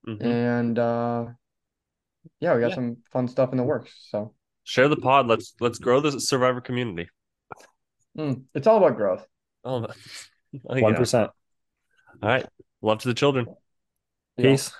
[0.06, 0.24] Mhm.
[0.24, 1.26] And uh,
[2.40, 2.74] yeah, we got Yeah.
[2.74, 3.92] some fun stuff in the works.
[4.10, 4.34] So
[4.64, 5.26] Share the pod.
[5.26, 7.08] Let's let's grow the survivor community.
[8.16, 9.26] mm, it's all about growth.
[9.64, 9.86] Oh,
[10.68, 10.82] oh, yeah.
[10.82, 11.30] One percent.
[12.22, 12.46] All right.
[12.82, 13.46] Love to the children.
[14.36, 14.50] Yeah.
[14.52, 14.72] Peace.